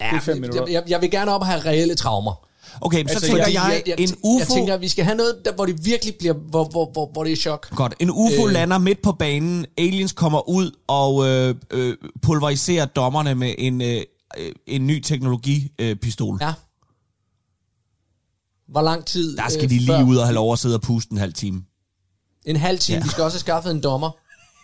[0.00, 0.64] Ja, Det er fem minutter.
[0.66, 2.46] Jeg, jeg, jeg vil gerne op og have reelle traumer.
[2.80, 4.38] Okay, men så Altså, tænker jeg- jeg, jeg, en UFO...
[4.38, 7.10] jeg tænker, at vi skal have noget, der, hvor det virkelig bliver, hvor, hvor, hvor,
[7.12, 7.70] hvor det er chok.
[7.76, 7.94] Godt.
[8.00, 8.52] En UFO øh.
[8.52, 9.66] Lander midt på banen.
[9.78, 14.02] Aliens kommer ud og øh, øh, pulveriserer dommerne med en, øh,
[14.38, 15.86] øh, en ny teknologipistol.
[15.86, 16.38] Øh, pistol.
[16.40, 16.52] Ja.
[18.68, 20.74] Hvor lang tid Der skal øh, de lige før- ud og have lov at sidde
[20.74, 21.64] og puste en halv time.
[22.44, 22.94] En halv time.
[22.94, 22.98] Ja.
[22.98, 23.02] Ja.
[23.04, 24.10] Vi skal også have skaffet en dommer.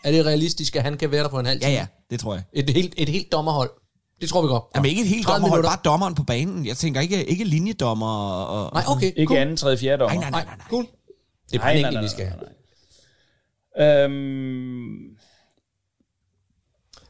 [0.06, 1.76] Er det realistisk, at han kan være der på en halv Ja, time?
[1.78, 2.42] ja, det tror jeg.
[2.52, 3.70] Et helt, et helt dommerhold.
[4.20, 4.64] Det tror vi godt.
[4.74, 5.76] Jamen ikke et helt 30 dommerhold, minutter.
[5.76, 6.66] bare dommeren på banen.
[6.66, 8.12] Jeg tænker ikke, ikke linjedommer
[8.44, 8.70] og...
[8.74, 9.06] Nej, okay.
[9.16, 9.38] Ikke cool.
[9.38, 10.20] anden, tredje, fjerde dommer?
[10.20, 10.66] Nej, nej, nej, nej.
[10.68, 10.86] Cool.
[11.50, 12.40] Det er bare en enkelt, vi skal have.
[13.78, 14.02] nej.
[14.04, 15.16] Øhm,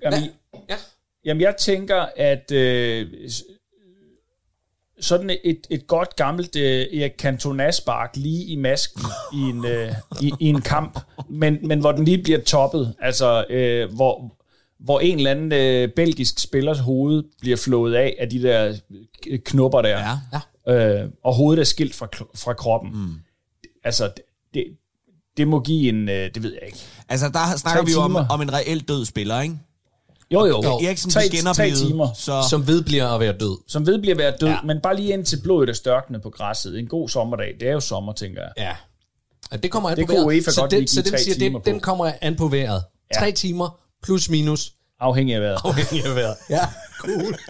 [0.03, 0.31] jamen,
[0.69, 0.77] Ja.
[1.25, 3.31] Jamen, jeg tænker, at øh,
[5.01, 9.03] sådan et, et godt gammelt øh, Erik Cantona-spark lige i masken
[9.35, 13.45] i en, øh, i, i en kamp, men, men hvor den lige bliver toppet, altså
[13.51, 14.37] øh, hvor,
[14.81, 18.77] hvor en eller anden øh, belgisk spillers hoved bliver flået af af de der
[19.27, 20.41] øh, knupper der, Ja.
[20.69, 21.03] Ja.
[21.03, 22.91] øh, og hovedet er skilt fra, fra kroppen.
[22.95, 23.15] Mm.
[23.85, 24.11] Altså,
[24.55, 24.65] det,
[25.37, 26.79] det, må give en, øh, det ved jeg ikke.
[27.09, 29.59] Altså, der snakker vi jo om, om en reelt død spiller, ikke?
[30.31, 30.63] Jo, jo.
[30.65, 30.79] Jo.
[30.87, 32.09] Eriksen tre, blev tre timer.
[32.15, 32.47] så...
[32.51, 33.59] Som vedbliver at være død.
[33.69, 34.59] som ved bliver at være død, ja.
[34.65, 36.79] Men bare lige indtil blodet er størknet på græsset.
[36.79, 37.57] En god sommerdag.
[37.61, 38.51] Det er jo sommer, tænker jeg.
[38.57, 38.77] Ja.
[39.53, 40.27] ja det kommer an Det på vejret.
[40.27, 41.63] UEFA så godt den, så den tre siger, på.
[41.67, 42.83] den kommer an på vejret.
[43.15, 43.21] Ja.
[43.21, 44.73] Tre timer plus minus.
[45.01, 45.61] Afhængig af vejret.
[45.65, 46.37] Afhængig af vejret.
[46.51, 47.37] Ja, cool.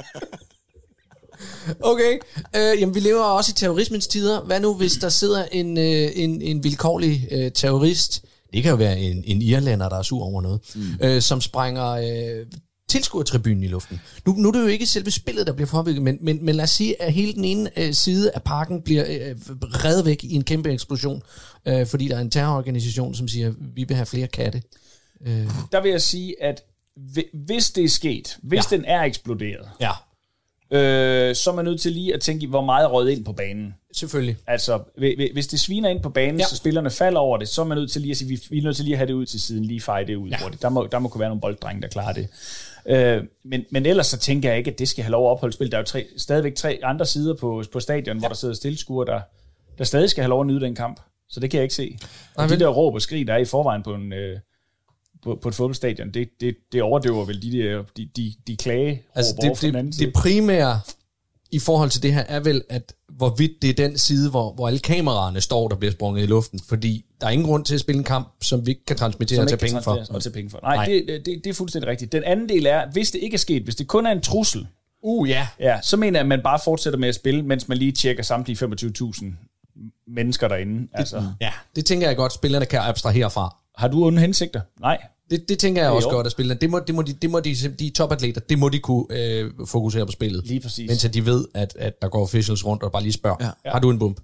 [1.80, 2.18] Okay,
[2.56, 4.40] øh, jamen vi lever også i terrorismens tider.
[4.40, 8.76] Hvad nu, hvis der sidder en, øh, en, en vilkårlig øh, terrorist, det kan jo
[8.76, 10.82] være en, en irlander, der er sur over noget, mm.
[11.02, 12.46] øh, som sprænger øh,
[12.88, 14.00] tilskuertribunen i luften.
[14.26, 16.64] Nu, nu er det jo ikke selve spillet, der bliver påvirket, men, men, men lad
[16.64, 20.34] os sige, at hele den ene øh, side af parken bliver øh, reddet væk i
[20.34, 21.22] en kæmpe eksplosion,
[21.66, 24.62] øh, fordi der er en terrororganisation, som siger, vi vil have flere katte.
[25.72, 26.62] Der vil jeg sige, at
[26.96, 28.72] hvi- hvis det er sket, hvis.
[28.72, 28.76] Ja.
[28.76, 29.90] den er eksploderet, Ja,
[30.70, 33.74] øh, så er man nødt til lige at tænke hvor meget rød ind på banen.
[33.94, 34.36] selvfølgelig.
[34.46, 36.46] Altså, hvi- hvi- hvis det sviner ind på banen, ja.
[36.46, 38.58] Så spillerne falder over det, så er man nødt til lige at sige, vi, vi
[38.58, 40.36] er nødt til lige at have det ud til siden, lige feje det ud ja.
[40.42, 40.62] Hurtigt.
[40.62, 42.28] Der må, der må kunne være nogle bolddrenge, der klarer det.
[42.86, 45.52] Øh, men, men ellers så tænker jeg ikke, at det skal have lov at opholde
[45.52, 45.70] spil.
[45.70, 48.20] Der er jo tre, stadigvæk tre andre sider på, på stadion, ja.
[48.20, 49.20] hvor der sidder stillskuere, der,
[49.78, 51.00] der stadig skal have lov at nyde den kamp.
[51.28, 51.98] Så det kan jeg ikke se.
[52.02, 52.60] Og Nej, de vel?
[52.60, 54.12] der råb og skrig, der er i forvejen på en...
[54.12, 54.38] Øh,
[55.26, 59.02] på, på et fodboldstadion, det, det, det overdøver vel de, der, de, de, de klage
[59.14, 60.06] Altså det, det, side.
[60.06, 60.80] det primære
[61.52, 64.66] i forhold til det her er vel, at hvorvidt det er den side, hvor, hvor
[64.66, 66.60] alle kameraerne står, der bliver sprunget i luften.
[66.68, 69.40] Fordi der er ingen grund til at spille en kamp, som vi ikke kan transmittere
[69.40, 70.04] og tage penge for.
[70.10, 70.60] Og tage penge for.
[70.62, 70.84] Nej, Nej.
[70.86, 72.12] Det, det, det er fuldstændig rigtigt.
[72.12, 74.66] Den anden del er, hvis det ikke er sket, hvis det kun er en trussel,
[75.02, 75.48] Uh, ja.
[75.60, 78.22] ja, så mener jeg, at man bare fortsætter med at spille, mens man lige tjekker
[78.22, 79.24] samtlige 25.000
[80.06, 80.88] mennesker derinde.
[80.92, 83.56] Altså, Ja, det tænker jeg godt, spillerne kan abstrahere fra.
[83.78, 84.60] har du onde hensigter?
[84.80, 84.98] Nej.
[85.30, 86.14] Det, det tænker jeg også jo.
[86.14, 88.68] godt, at spillerne, det må, det må de, det må de, de topatleter, det må
[88.68, 90.46] de kunne øh, fokusere på spillet.
[90.46, 90.88] Lige præcis.
[90.88, 93.70] Mens de ved, at, at der går officials rundt og bare lige spørger, Ja.
[93.72, 94.20] har du en bump?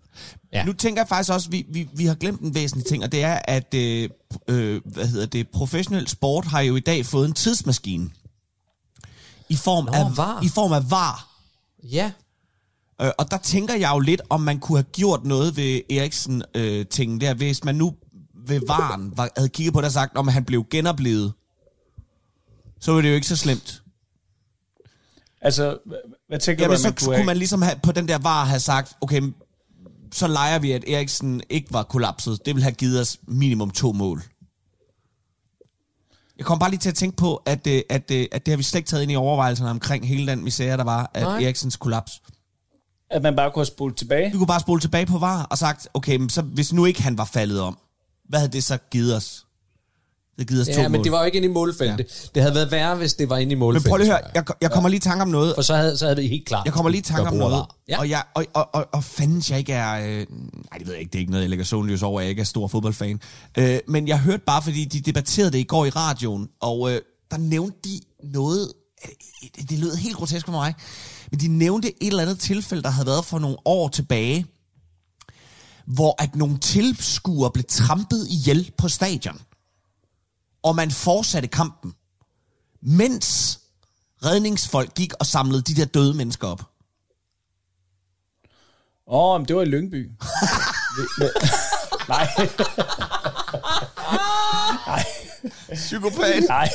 [0.52, 0.64] Ja.
[0.64, 3.12] Nu tænker jeg faktisk også, at vi, vi, vi har glemt en væsentlig ting, og
[3.12, 4.08] det er, at øh,
[4.48, 8.10] øh, hvad hedder det, professionel sport har jo i dag fået en tidsmaskine.
[9.48, 10.42] I form, Nå, af, VAR.
[10.44, 11.28] I form af var.
[11.82, 12.12] Ja,
[13.02, 17.20] Øh, og der tænker jeg jo lidt, om man kunne have gjort noget ved Eriksen-tingen
[17.20, 17.94] der, hvis man nu
[18.46, 21.32] ved varen var, havde kigget på det og sagt, om han blev genoplevet,
[22.80, 23.82] så var det jo ikke så slemt.
[25.40, 25.78] Altså,
[26.28, 27.26] hvad, tænker Jamen, du, så at man kunne kunne have?
[27.26, 29.22] man ligesom have, på den der var have sagt, okay,
[30.12, 32.46] så leger vi, at Eriksen ikke var kollapset.
[32.46, 34.22] Det vil have givet os minimum to mål.
[36.38, 38.56] Jeg kom bare lige til at tænke på, at, øh, at, øh, at det har
[38.56, 41.42] vi slet ikke taget ind i overvejelserne omkring hele den misære, der var, at Nej.
[41.42, 42.22] Eriksens kollaps.
[43.10, 44.32] At man bare kunne have spurgt tilbage.
[44.32, 47.02] Vi kunne bare spole tilbage på var og sagt, okay, men så, hvis nu ikke
[47.02, 47.78] han var faldet om,
[48.32, 49.46] hvad havde det så givet os?
[50.38, 51.04] Det givet os to Ja, men mål.
[51.04, 51.98] det var jo ikke inde i målfeltet.
[51.98, 52.28] Ja.
[52.34, 53.86] Det havde været værre, hvis det var inde i målfeltet.
[53.86, 55.74] men prøv lige at høre, jeg, jeg kommer lige i tanke om noget, For så
[55.74, 56.64] havde, så havde det helt klart.
[56.64, 57.64] Jeg kommer lige i tanke om noget.
[57.88, 57.98] Ja.
[57.98, 59.92] og, jeg, og, og, og, og fandens jeg ikke er...
[59.92, 62.30] Øh, nej, det ved jeg ikke, det er ikke noget, jeg lægger søvnløs over, jeg
[62.30, 63.20] ikke er stor fodboldfan.
[63.58, 67.00] Øh, men jeg hørte bare, fordi de debatterede det i går i radioen, og øh,
[67.30, 68.72] der nævnte de noget...
[69.56, 70.74] Det, det lød helt grotesk for mig,
[71.30, 74.46] men de nævnte et eller andet tilfælde, der havde været for nogle år tilbage,
[75.86, 79.40] hvor at nogle tilskuere blev trampet ihjel på stadion,
[80.62, 81.94] og man fortsatte kampen,
[82.80, 83.60] mens
[84.24, 86.68] redningsfolk gik og samlede de der døde mennesker op.
[89.06, 90.10] Åh, men det var i Lyngby.
[92.08, 92.28] Nej,
[95.74, 96.44] Psykopat.
[96.48, 96.68] nej.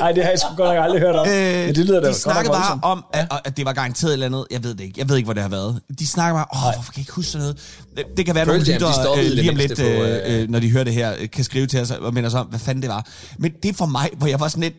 [0.00, 1.28] Nej, det har jeg sgu godt nok aldrig hørt om.
[1.28, 4.12] Øh, Men det lyder da de snakkede bare om, at, at det var garanteret et
[4.12, 5.80] eller andet, jeg ved det ikke, jeg ved ikke, hvor det har været.
[5.98, 7.58] De snakker bare, åh, hvorfor kan jeg ikke huske sådan noget?
[7.96, 10.50] Det, det kan være, at nogle stoppede øh, lige om lidt, på, øh, øh, øh,
[10.50, 12.82] når de hører det her, kan skrive til os og minde os om, hvad fanden
[12.82, 13.06] det var.
[13.38, 14.74] Men det er for mig, hvor jeg var sådan lidt,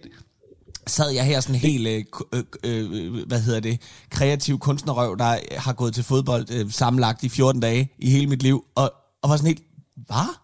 [0.87, 2.03] sad jeg her sådan helt, øh,
[2.63, 7.29] øh, øh, hvad hedder det, kreativ kunstnerrøv, der har gået til fodbold øh, sammenlagt i
[7.29, 9.63] 14 dage i hele mit liv, og, og var sådan helt,
[9.95, 10.35] hvad?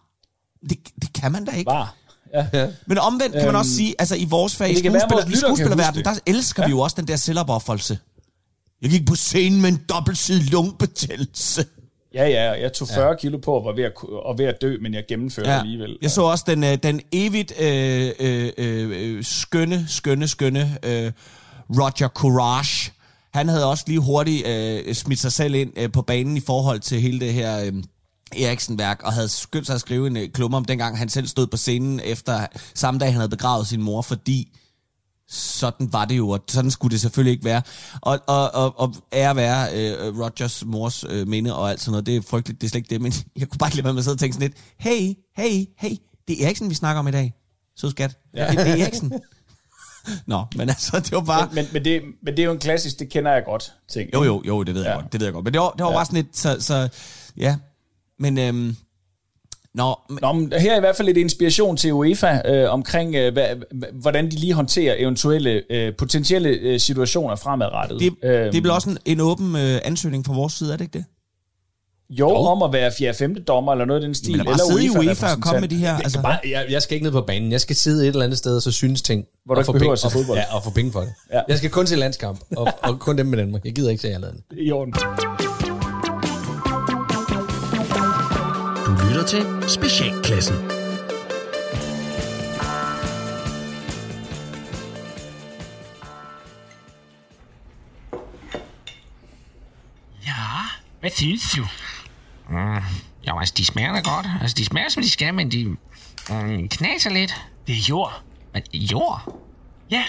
[0.68, 1.70] Det, det kan man da ikke.
[1.70, 1.94] Var.
[2.34, 2.66] Ja.
[2.86, 6.04] Men omvendt kan man Øhm, også sige, altså i vores fag, i, skuespiller, i skuespillerverdenen,
[6.04, 6.66] der elsker ja.
[6.66, 7.98] vi jo også den der selvopoffrelse.
[8.82, 11.64] Jeg gik på scenen med en dobbeltsidig lungebetændelse.
[12.14, 13.14] Ja, ja, jeg tog 40 ja.
[13.14, 13.92] kilo på og var ved at,
[14.24, 15.60] og ved at dø, men jeg gennemførte ja.
[15.60, 15.98] alligevel.
[16.02, 21.12] Jeg så også den, øh, den evigt øh, øh, øh, skønne, skønne, skønne øh,
[21.70, 22.92] Roger Courage.
[23.34, 26.80] Han havde også lige hurtigt øh, smidt sig selv ind øh, på banen i forhold
[26.80, 27.72] til hele det her øh,
[28.36, 31.46] Eriksen-værk, og havde skyndt sig at skrive en øh, klumme om dengang han selv stod
[31.46, 34.56] på scenen efter samme dag, han havde begravet sin mor, fordi
[35.28, 37.62] sådan var det jo, og sådan skulle det selvfølgelig ikke være.
[38.00, 42.06] Og, og, og, og ære være øh, Rogers mors øh, minde og alt sådan noget,
[42.06, 43.92] det er frygteligt, det er slet ikke det, men jeg kunne bare ikke lade være
[43.92, 45.96] med at sidde og tænke sådan lidt, hey, hey, hey,
[46.28, 47.34] det er Eriksen, vi snakker om i dag.
[47.76, 48.18] Så skat.
[48.36, 48.50] Ja.
[48.50, 49.12] Det, det er Eriksen.
[50.26, 51.48] Nå, men altså, det var bare...
[51.52, 54.10] Men, men, det, men det er jo en klassisk, det kender jeg godt, ting.
[54.14, 54.94] Jo, jo, jo, det ved jeg Ja.
[55.00, 55.44] godt, det ved jeg godt.
[55.44, 55.96] Men det var, det var Ja.
[55.96, 56.88] bare sådan lidt, så, så
[57.36, 57.56] ja.
[58.22, 58.76] Men, øhm,
[59.74, 63.14] nå, men, Nå, men her er i hvert fald lidt inspiration til UEFA øh, omkring,
[63.14, 63.36] øh,
[63.92, 68.00] hvordan de lige håndterer eventuelle øh, potentielle øh, situationer fremadrettet.
[68.00, 70.76] det, Øhm, det er vel også en, en åben øh, ansøgning fra vores side, er
[70.76, 71.04] det ikke det?
[72.10, 73.14] Jo, jo, om at være 4.
[73.14, 73.44] 5.
[73.44, 74.36] dommer eller noget af den stil.
[74.36, 75.90] Men bare sidde i UEFA og komme med de her...
[75.90, 77.52] Altså, Altså, bare, jeg, jeg skal ikke ned på banen.
[77.52, 79.24] Jeg skal sidde et eller andet sted og så synes ting.
[79.44, 80.38] Hvor du og ikke få behøver penge- at fodbold.
[80.38, 81.12] Ja, og få penge for det.
[81.32, 81.40] Ja.
[81.48, 83.64] Jeg skal kun til landskamp, og, og kun dem med Danmark.
[83.64, 84.28] Jeg gider ikke se andet.
[84.28, 84.42] andet.
[84.66, 84.94] I orden.
[89.22, 90.54] Lytter til Specialklassen.
[100.26, 100.32] Ja,
[101.00, 101.66] hvad synes du?
[103.28, 104.26] Jo, altså, de smager da godt.
[104.40, 105.76] Altså, de smager, som de skal, men de
[106.28, 107.42] mm, knaser lidt.
[107.66, 108.22] Det er jord.
[108.54, 109.42] Men jord?
[109.90, 110.04] Ja,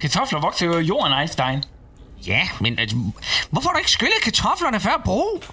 [0.00, 1.64] kartofler vokser jo i jorden, Einstein.
[2.26, 2.96] Ja, men altså,
[3.50, 5.44] hvorfor har du ikke skyllet kartoflerne før brug?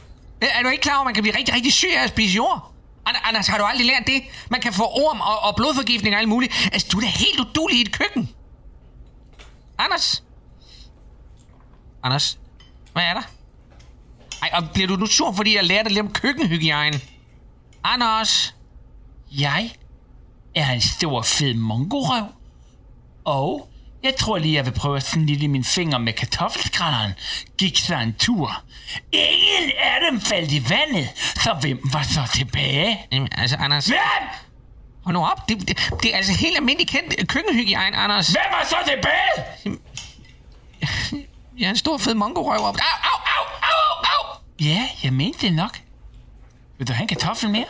[0.42, 2.10] Er er du ikke klar over, at man kan blive rigtig, rigtig syg af at
[2.10, 2.71] spise jord?
[3.06, 4.24] Anders, har du aldrig lært det?
[4.50, 6.70] Man kan få orm og, og blodforgiftning og alt muligt.
[6.74, 8.30] Altså, du er da helt udulig i et køkken.
[9.78, 10.24] Anders?
[12.04, 12.40] Anders?
[12.94, 13.22] Hvad er der?
[14.42, 17.00] Ej, og bliver du nu sur, fordi jeg lærte lidt om køkkenhygiejne?
[17.84, 18.56] Anders?
[19.32, 19.72] Jeg
[20.56, 22.26] er en stor fed mongorøv.
[23.26, 23.71] Og
[24.04, 27.14] jeg tror lige, jeg vil prøve at snille min finger med kartoffelskrænderen.
[27.58, 28.64] Gik så en tur.
[29.12, 33.08] Ingen af dem faldt i vandet, så hvem var så tilbage?
[33.12, 33.86] Jamen, altså, Anders...
[33.86, 33.98] Hvem?
[35.04, 35.50] Hold nu op.
[35.50, 38.28] Det, det, det er altså helt almindelig kendt køkkenhygiejne, Anders.
[38.28, 39.80] Hvem var så tilbage?
[41.58, 42.76] Jeg er en stor fed mongorøv op.
[42.76, 44.38] Au, au, au, au, au.
[44.60, 45.80] Ja, jeg mente det nok.
[46.78, 47.66] Vil du have en kartoffel mere?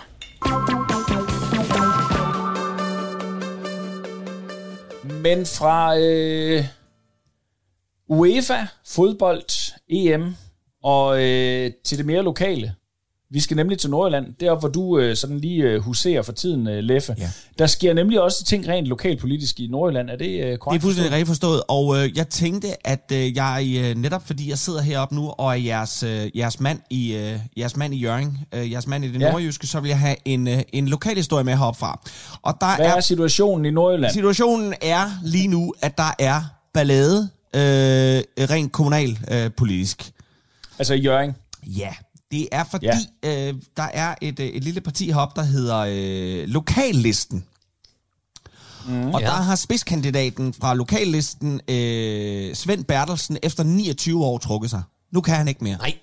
[5.22, 6.66] Men fra øh,
[8.08, 10.36] UEFA, fodbold, EM
[10.84, 12.76] og øh, til det mere lokale.
[13.34, 16.68] Vi skal nemlig til Nordjylland, deroppe hvor du øh, sådan lige øh, huserer for tiden,
[16.68, 17.16] øh, Leffe.
[17.18, 17.30] Ja.
[17.60, 20.10] Der sker nemlig også ting rent lokalpolitisk i Nordjylland.
[20.10, 20.82] Er det øh, Det er korrekt?
[20.84, 24.82] fuldstændig rigtigt forstået, og øh, jeg tænkte, at øh, jeg øh, netop fordi jeg sidder
[24.82, 28.72] heroppe nu og er jeres, øh, jeres, mand i, øh, jeres mand i Jørgen, øh,
[28.72, 29.32] jeres mand i det Ja.
[29.32, 32.00] nordjyske, så vil jeg have en, øh, en lokal historie med heroppe fra.
[32.42, 34.14] Og der Hvad er, er situationen i Nordjylland?
[34.14, 36.42] situationen er lige nu, at der er
[36.74, 37.20] ballade
[37.56, 37.62] øh,
[38.50, 40.12] rent kommunal øh, politisk.
[40.80, 41.36] Altså i Jørgen.
[41.68, 41.90] Ja,
[42.32, 42.88] Det er fordi,
[43.24, 43.50] ja.
[43.50, 47.46] øh, der er et, øh, et lille parti heroppe, der hedder øh, Lokallisten.
[48.88, 49.26] Mm, og ja.
[49.26, 54.82] der har spidskandidaten fra lokallisten, øh, Svend Bertelsen, efter 29 år trukket sig.
[55.12, 55.78] Nu kan han ikke mere.
[55.78, 55.98] Nej.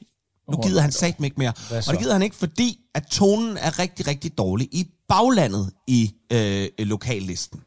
[0.52, 1.52] Nu gider han satme ikke mere.
[1.70, 6.14] Og det gider han ikke, fordi at tonen er rigtig, rigtig dårlig i baglandet i
[6.32, 7.60] øh, lokallisten.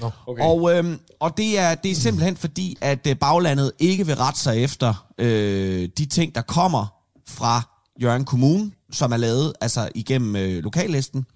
[0.00, 0.42] Nå, Okay.
[0.42, 4.40] Og, øhm, og det, er, det er simpelthen fordi, at øh, baglandet ikke vil rette
[4.40, 6.86] sig efter øh, de ting, der kommer
[7.28, 11.26] fra Jørgen Kommune, som er lavet altså igennem øh, lokallisten.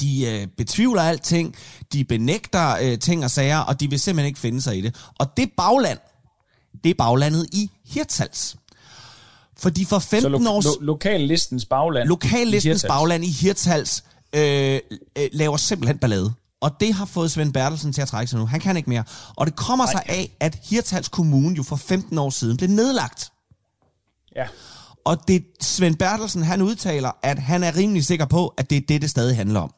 [0.00, 1.54] De øh, betvivler alting,
[1.92, 4.96] de benægter øh, ting og sager, og de vil simpelthen ikke finde sig i det.
[5.18, 5.98] Og det bagland,
[6.84, 8.56] det er baglandet i Hirtshals.
[9.58, 10.62] Fordi for 15 Så år...
[10.62, 12.08] lo- lo- lokallistens bagland.
[12.08, 14.80] Lokallistens i bagland i Hirtshals øh,
[15.18, 16.32] øh, laver simpelthen ballade.
[16.60, 18.46] Og det har fået Svend Bertelsen til at trække sig nu.
[18.46, 19.04] Han kan ikke mere.
[19.36, 23.30] Og det kommer sig af, at Hirtshals Kommune jo for 15 år siden blev nedlagt.
[24.36, 24.46] Ja.
[25.04, 28.80] Og det Svend Bertelsen, han udtaler, at han er rimelig sikker på, at det er
[28.88, 29.74] det, det stadig handler om.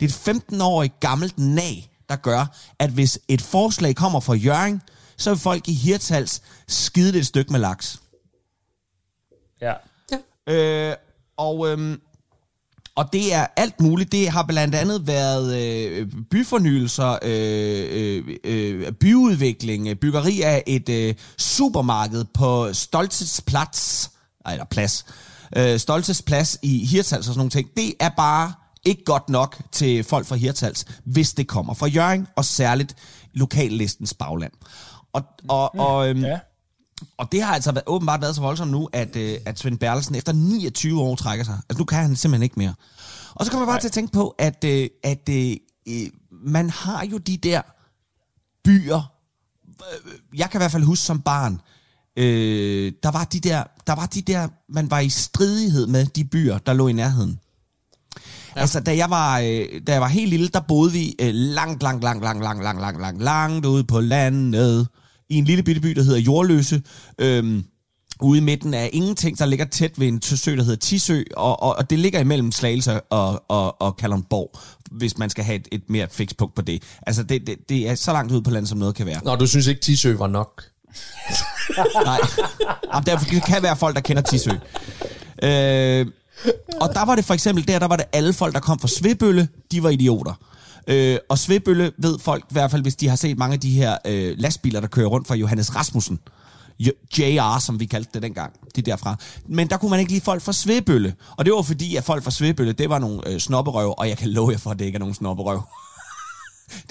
[0.00, 4.82] Det er et 15-årigt gammelt nag, der gør, at hvis et forslag kommer fra Jørgen,
[5.16, 8.00] så vil folk i Hirtshals skide det et stykke med laks.
[9.60, 9.72] Ja.
[10.48, 10.94] Øh,
[11.36, 12.00] og, øhm,
[12.94, 14.12] og det er alt muligt.
[14.12, 21.14] Det har blandt andet været øh, byfornyelser, øh, øh, øh, byudvikling, byggeri af et øh,
[21.38, 24.17] supermarked på Stoltzesplads, nej,
[24.52, 25.04] eller plads,
[25.56, 27.68] øh, Stoltzesplads i Hirtshals og sådan nogle ting.
[27.76, 28.52] Det er bare
[28.84, 32.94] ikke godt nok til folk fra Hirtshals, hvis det kommer fra Jørgen, og særligt
[33.34, 34.52] lokallistens bagland.
[35.12, 36.38] Og, og, og, øhm, Ja.
[37.18, 40.14] og det har altså været, åbenbart været så voldsomt nu, at, øh, at Svend Bertelsen
[40.14, 41.54] efter 29 år trækker sig.
[41.68, 42.74] Altså nu kan han simpelthen ikke mere.
[43.34, 45.56] Og så kommer jeg bare til at tænke på, at, øh, at øh,
[45.88, 47.60] øh, man har jo de der
[48.64, 49.12] byer.
[49.68, 51.60] øh, Jeg kan i hvert fald huske som barn,
[52.16, 56.24] øh, der, var de der, der var de der, man var i stridighed med de
[56.24, 57.40] byer, der lå i nærheden.
[58.56, 58.60] Ja.
[58.60, 61.82] Altså, da jeg, var, øh, da jeg var helt lille, der boede vi øh, langt,
[61.82, 64.88] langt, langt, langt, langt, langt, langt, langt, langt ude på landet.
[65.28, 66.82] I en lille bitte by, der hedder Jordløse.
[67.18, 67.64] Øhm,
[68.20, 71.62] ude i midten af ingenting, der ligger tæt ved en sø, der hedder Tisø, og,
[71.62, 74.58] og, og det ligger imellem Slagelse og, og, og Kalundborg,
[74.90, 76.82] hvis man skal have et, et mere fikspunkt på det.
[77.06, 79.20] Altså, det, det, det er så langt ude på landet, som noget kan være.
[79.24, 80.62] Nå, du synes ikke, Tisø var nok?
[82.04, 82.18] Nej.
[82.94, 84.50] Jamen, der kan være folk, der kender Tisø.
[85.42, 86.06] Øh,
[86.80, 88.88] og der var det for eksempel der, der var det alle folk, der kom fra
[88.88, 90.32] Svebølle, de var idioter.
[90.86, 93.70] Øh, og Svebølle ved folk, i hvert fald hvis de har set mange af de
[93.70, 96.18] her øh, lastbiler, der kører rundt fra Johannes Rasmussen.
[97.18, 98.52] JR, som vi kaldte det dengang.
[98.76, 99.16] De derfra.
[99.48, 101.14] Men der kunne man ikke lide folk fra Svebølle.
[101.36, 104.18] Og det var fordi, at folk fra Svebølle, det var nogle øh, snopperøv, og jeg
[104.18, 105.62] kan love jer for, at det ikke er nogen snopperøv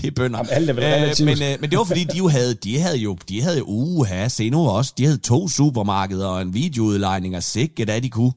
[0.01, 0.39] det er bønder.
[0.39, 1.25] Jamen, alt er vel relativt.
[1.25, 3.63] men, øh, men det var fordi, de jo havde, de havde jo, de havde jo,
[3.67, 8.09] uha, se nu også, de havde to supermarkeder og en videoudlejning og sikke, da de
[8.09, 8.31] kunne.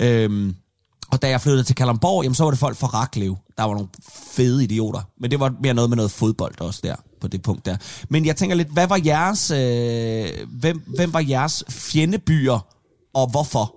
[0.00, 0.54] Øhm,
[1.12, 3.36] og da jeg flyttede til Kalamborg, jamen, så var det folk fra Raklev.
[3.58, 3.88] Der var nogle
[4.30, 5.00] fede idioter.
[5.20, 7.76] Men det var mere noget med noget fodbold også der, på det punkt der.
[8.08, 12.66] Men jeg tænker lidt, hvad var jeres, øh, hvem, hvem var jeres fjendebyer,
[13.14, 13.74] og hvorfor?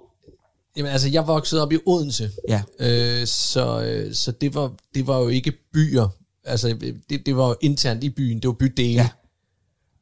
[0.78, 2.32] Jamen altså, jeg voksede op i Odense.
[2.50, 2.62] Ja.
[2.80, 6.08] Øh, så øh, så det, var, det var jo ikke byer.
[6.46, 6.78] Altså,
[7.10, 8.40] det, det var internt i byen.
[8.40, 9.10] Det var bydele.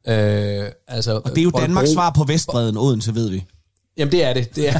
[0.06, 0.64] Ja.
[0.64, 3.44] Øh, altså, Og det er jo Danmarks svar på Vestbreden, Odense, ved vi.
[3.96, 4.56] Jamen, det er det.
[4.56, 4.78] det er.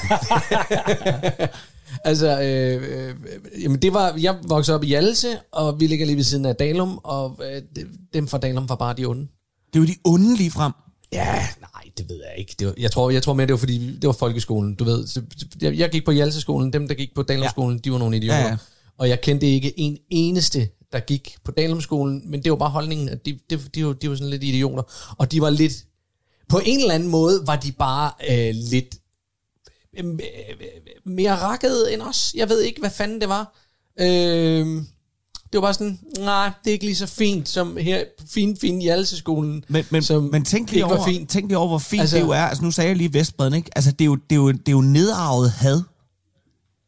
[2.09, 3.15] altså, øh, øh,
[3.63, 6.57] jamen, det var, jeg voksede op i Hjallese, og vi ligger lige ved siden af
[6.57, 7.63] Dalum, og øh,
[8.15, 9.27] dem fra Dalum var bare de onde.
[9.75, 10.73] Det jo de onde lige frem.
[11.13, 12.55] Ja, nej, det ved jeg ikke.
[12.59, 15.07] Det var, jeg, tror, jeg tror mere, det var fordi, det var folkeskolen, du ved.
[15.07, 15.23] Så,
[15.61, 17.81] jeg, jeg gik på Hjalseskolen, dem der gik på Dalumskolen, ja.
[17.85, 18.39] de var nogle idioter.
[18.39, 18.49] Ja.
[18.49, 18.57] ja.
[18.99, 23.09] Og jeg kendte ikke en eneste, der gik på Dalumskolen, men det var bare holdningen,
[23.09, 24.83] at de, de, de, var, de var sådan lidt idioter.
[25.19, 25.73] Og de var lidt,
[26.49, 28.95] på en eller anden måde var de bare øh, lidt
[29.99, 30.19] øh, øh,
[31.05, 32.35] mere rakkede end os.
[32.35, 33.57] Jeg ved ikke, hvad fanden det var.
[34.01, 34.83] Øh,
[35.53, 38.81] det var bare sådan, nej, det er ikke lige så fint som her fin, fin
[38.83, 39.65] Hjalseskolen.
[39.69, 41.31] Men, men, som men tænk, lige over, fint.
[41.31, 42.41] tænk lige over, hvor fint Altså- det jo er.
[42.43, 43.71] Altså, nu sagde jeg lige Vestbreden, ikke?
[43.77, 45.83] Altså, det er jo, det er jo, det er jo nedarvet had.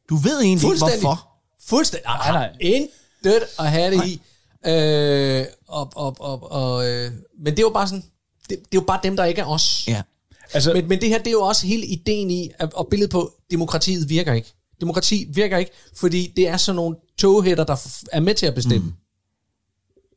[0.09, 1.29] Du ved egentlig ikke, hvorfor.
[1.67, 2.05] Fuldstændig.
[2.05, 2.89] Nej, nej.
[3.25, 3.35] Nej.
[3.35, 4.21] Intet at have det i.
[4.67, 8.03] Øh, og, og, og, og, øh, men det er jo bare sådan,
[8.43, 9.85] det, det er jo bare dem, der ikke er os.
[9.89, 10.03] Ja.
[10.55, 13.11] Altså, Men, men det her, det er jo også hele ideen i, at- og billedet
[13.11, 14.53] på, demokratiet virker ikke.
[14.81, 17.77] Demokrati virker ikke, fordi det er sådan nogle toghætter, der
[18.13, 18.87] er med til at bestemme.
[18.87, 18.93] Mm.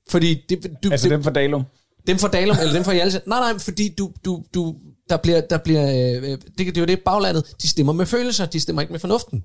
[0.09, 1.63] Fordi det, du, altså det, dem fra Dalum.
[2.07, 3.21] dem fra Dalum, eller dem fra Hjalse.
[3.25, 4.75] Nej, nej, fordi du, du, du,
[5.09, 5.83] der bliver, der bliver
[6.21, 8.99] øh, det, det er jo det baglandet, de stemmer med følelser, de stemmer ikke med
[8.99, 9.43] fornuften.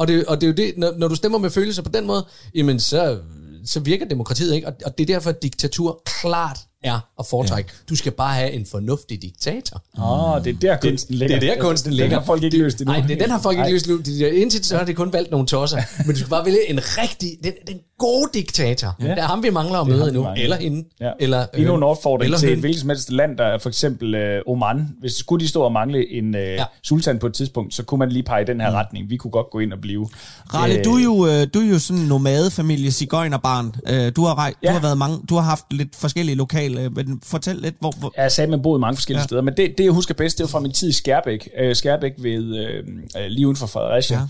[0.00, 2.06] Og det, og det er jo det, når, når du stemmer med følelser på den
[2.06, 3.18] måde, jamen så,
[3.64, 7.70] så virker demokratiet ikke, og, og det er derfor, at diktatur klart er at foretrække.
[7.88, 9.82] Du skal bare have en fornuftig diktator.
[9.98, 11.38] Åh, oh, det er der kunsten ligger.
[11.40, 12.08] Det er der kunsten ligger.
[12.08, 12.92] Den har folk ikke løst endnu.
[12.92, 14.02] Nej, det, den har folk ikke løst endnu.
[14.02, 15.78] De- de- Indtil så har det kun valgt nogle tosser.
[16.06, 18.96] Men du skal bare vælge en rigtig, den, den gode diktator.
[19.00, 19.04] Ja.
[19.04, 20.26] Det er ham, vi mangler at møde nu.
[20.36, 20.84] Eller hende.
[21.00, 21.10] Ja.
[21.20, 24.14] Eller, Endnu en øh, opfordring eller til hvilket som helst land, der er for eksempel
[24.14, 24.88] øh, Oman.
[25.00, 26.52] Hvis skulle de stå og mangle en øh, Ja.
[26.54, 26.64] ja.
[26.82, 28.74] sultan på et tidspunkt, så kunne man lige pege i den her mm.
[28.74, 29.10] retning.
[29.10, 30.08] Vi kunne godt gå ind og blive.
[30.54, 33.74] Ralle, Øh, du er jo, øh, du er jo sådan en nomadefamilie, cigøjnerbarn.
[33.88, 34.72] Øh, Du har, rej, du Ja.
[34.72, 38.12] har været mange, du har haft lidt forskellige lokale, øh, men fortæl lidt, hvor, hvor
[38.16, 39.26] Jeg sagde, at man boede mange forskellige Ja.
[39.26, 41.48] steder, men det, det, jeg husker bedst, det var fra min tid i Skærbæk.
[41.58, 42.84] Øh, Skærbæk ved, øh,
[43.18, 44.18] øh, lige uden for Fredericia.
[44.18, 44.22] Ja.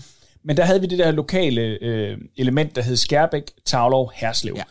[0.43, 4.53] Men der havde vi det der lokale øh, element, der hed Skærbæk, Tavlov, Herslev.
[4.57, 4.63] Ja.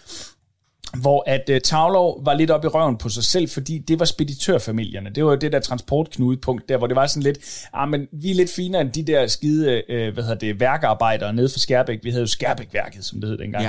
[0.97, 4.05] Hvor at øh, Tavlov var lidt op i røven på sig selv, fordi det var
[4.05, 5.11] speditørfamilierne.
[5.11, 7.38] Det var jo det der transportknudepunkt der, hvor det var sådan lidt,
[7.72, 11.32] ah, men vi er lidt finere end de der skide, øh, hvad hedder det, værkearbejdere
[11.32, 11.99] nede for Skærbæk.
[12.03, 13.64] Vi havde jo Skærbæk-værket, som det hed dengang.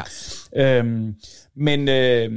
[0.56, 0.78] Ja.
[0.78, 1.16] Øhm,
[1.56, 2.32] men øh,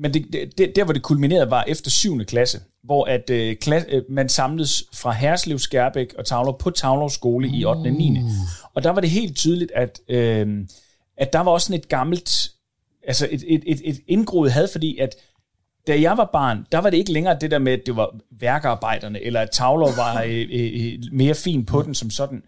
[0.00, 2.24] men det, det, der, hvor det kulminerede, var efter 7.
[2.24, 7.10] klasse, hvor at, øh, klas, øh, man samledes fra Herslev, Skærbæk og Tavlov på Tavlov
[7.10, 7.78] skole i 8.
[7.78, 8.18] og 9.
[8.74, 10.66] Og der var det helt tydeligt, at, øh,
[11.16, 12.30] at der var også sådan et gammelt,
[13.06, 15.16] altså et, et, et, et indgroet had, fordi at
[15.86, 18.16] da jeg var barn, der var det ikke længere det der med, at det var
[18.30, 22.42] værkearbejderne, eller at Tavlov var øh, øh, mere fin på den som sådan.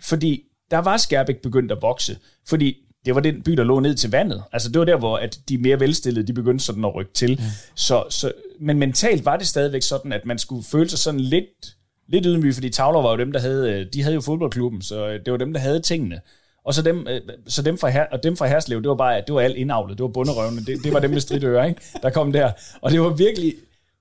[0.00, 2.18] Fordi der var Skærbæk begyndt at vokse.
[2.48, 2.76] Fordi
[3.06, 4.42] det var den by, der lå ned til vandet.
[4.52, 7.30] Altså det var der, hvor at de mere velstillede, de begyndte sådan at rykke til.
[7.30, 7.44] Ja.
[7.74, 11.76] Så, så, men mentalt var det stadigvæk sådan, at man skulle føle sig sådan lidt,
[12.08, 15.08] lidt ydmyg, fordi Tavler var jo dem, der havde, øh, de havde jo fodboldklubben, så
[15.08, 16.20] øh, det var dem, der havde tingene.
[16.66, 19.22] Og så dem, øh, så dem fra, her, og dem fra Herslev, det var bare,
[19.26, 21.80] det var alt indavlet, det var bunderøvene, det, det var dem med stridører, ikke?
[22.02, 22.52] der kom der.
[22.80, 23.54] Og det var virkelig,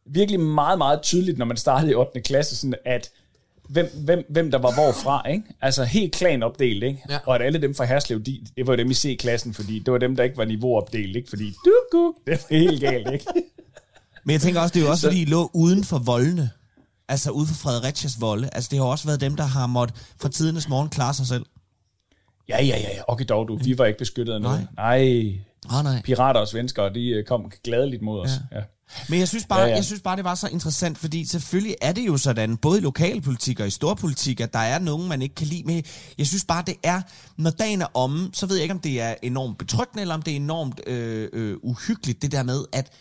[0.05, 2.21] virkelig meget, meget tydeligt, når man startede i 8.
[2.21, 3.11] klasse, sådan at
[3.69, 5.43] hvem, hvem, hvem der var hvorfra, ikke?
[5.61, 7.01] Altså helt klanopdelt, ikke?
[7.09, 7.17] Ja.
[7.25, 9.91] Og at alle dem fra Herslev, de, det var jo dem i C-klassen, fordi det
[9.91, 11.29] var dem, der ikke var niveauopdelt, ikke?
[11.29, 13.25] Fordi du, du, det var helt galt, ikke?
[14.23, 16.49] Men jeg tænker også, det er jo også, fordi I lå uden for voldene.
[17.07, 18.49] Altså ude for Fredericias volde.
[18.53, 21.45] Altså det har også været dem, der har måttet fra tidernes morgen klare sig selv.
[22.49, 23.01] Ja, ja, ja, ja.
[23.07, 23.57] Okay, dog, du.
[23.63, 24.67] Vi var ikke beskyttet af noget.
[24.75, 24.99] Nej.
[24.99, 25.79] Nej.
[25.79, 26.01] Oh, nej.
[26.01, 28.29] Pirater og svenskere, de øh, kom gladeligt mod os.
[28.51, 28.57] Ja.
[28.57, 28.63] ja.
[29.09, 31.75] Men jeg synes, bare, ja, Ja, jeg synes bare, det var så interessant, fordi selvfølgelig
[31.81, 35.21] er det jo sådan, både i lokalpolitik og i storpolitik, at der er nogen, man
[35.21, 35.63] ikke kan lide.
[35.65, 35.83] Men
[36.17, 37.01] jeg synes bare, det er,
[37.37, 40.21] når dagen er omme, så ved jeg ikke, om det er enormt betryggende, eller om
[40.21, 42.91] det er enormt øh, øh, uhyggeligt, det der med, at,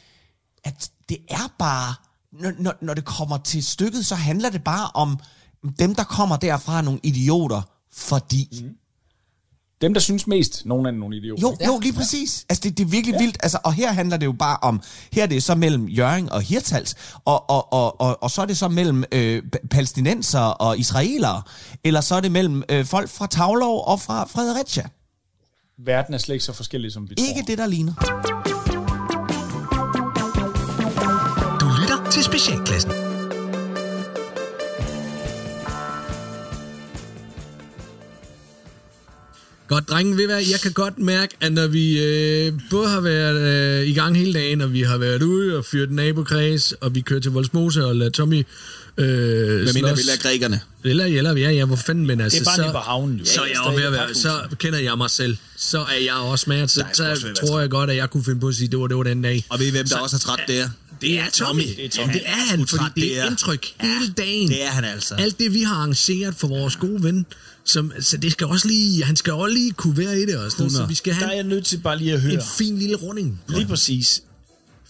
[0.64, 1.94] at det er bare,
[2.32, 5.18] når, når, når det kommer til stykket, så handler det bare om
[5.78, 8.48] dem, der kommer derfra, er nogle idioter, fordi...
[8.62, 8.76] Mm.
[9.84, 11.42] Dem, der synes mest, nogle af nogle idioter.
[11.42, 12.46] Jo, jo, lige præcis.
[12.48, 13.18] Altså, det, det er virkelig ja.
[13.22, 13.36] vildt.
[13.42, 14.80] Altså, og her handler det jo bare om,
[15.12, 18.46] her er det så mellem Jørgen og Hirtals, og, og, og, og, og så er
[18.46, 21.42] det så mellem øh, pa- palæstinenser og israelere,
[21.84, 24.88] eller så er det mellem øh, folk fra Tavlov og fra Fredericia.
[25.84, 27.46] Verden er slet ikke så forskellig, som vi Ikke tror.
[27.46, 27.92] det, der ligner.
[31.60, 32.90] Du lytter til Specialklassen.
[39.74, 43.80] Godt, drenge, ved hvad, jeg kan godt mærke, at når vi øh, både har været
[43.80, 47.00] øh, i gang hele dagen, og vi har været ude og fyret nabokreds, og vi
[47.00, 48.46] kører til Voldsmose og lader Tommy
[48.96, 50.00] øh, slås.
[50.22, 50.60] grækerne.
[50.84, 53.24] Eller, eller, ja, ja, hvor fanden, men altså, Det er bare så, på havnen, jo.
[53.24, 55.36] så er jeg ved at være, så kender jeg mig selv.
[55.56, 58.24] Så er jeg også med, så, ved så være tror jeg godt, at jeg kunne
[58.24, 59.44] finde på at sige, det var, det var den dag.
[59.48, 60.68] Og ved I, hvem der også er træt der?
[61.04, 61.62] Det er Tommy.
[61.76, 62.12] Det er, Tommy.
[62.12, 64.48] Det er han, fordi det er indtryk hele dagen.
[64.48, 65.14] Det er han altså.
[65.14, 67.26] Alt det, vi har arrangeret for vores gode ven,
[67.64, 70.50] som, så det skal også lige, han skal også lige kunne være i det og
[70.50, 72.32] sådan noget, så vi skal Der er have jeg nødt til bare lige at høre.
[72.34, 73.40] en fin lille runding.
[73.48, 74.22] Lige præcis.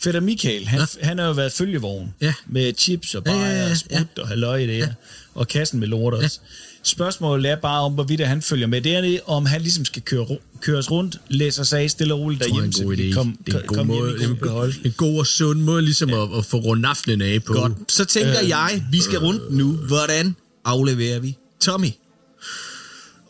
[0.00, 1.06] Fætter Michael, han, ja.
[1.06, 2.34] han har jo været følgevogn Ja.
[2.46, 4.92] med chips og Ja, bajer ja, ja, og sprut og halløj i det her.
[5.34, 6.40] Og kassen med lort også.
[6.86, 8.80] Spørgsmålet er bare om, hvorvidt han følger med.
[8.80, 10.26] Det er det, om han ligesom skal køre,
[10.60, 13.12] køres rundt, læse sig af stille og roligt Det er derhjemme, en så god idé.
[13.14, 15.82] komme det er en god kom måde, hjem en, god en god og sund måde
[15.82, 16.22] ligesom ja.
[16.22, 17.52] at, at få rundt aftenen af på.
[17.52, 17.72] Godt.
[17.92, 19.72] Så tænker øh, jeg, vi skal rundt nu.
[19.72, 21.86] Hvordan afleverer vi Tommy?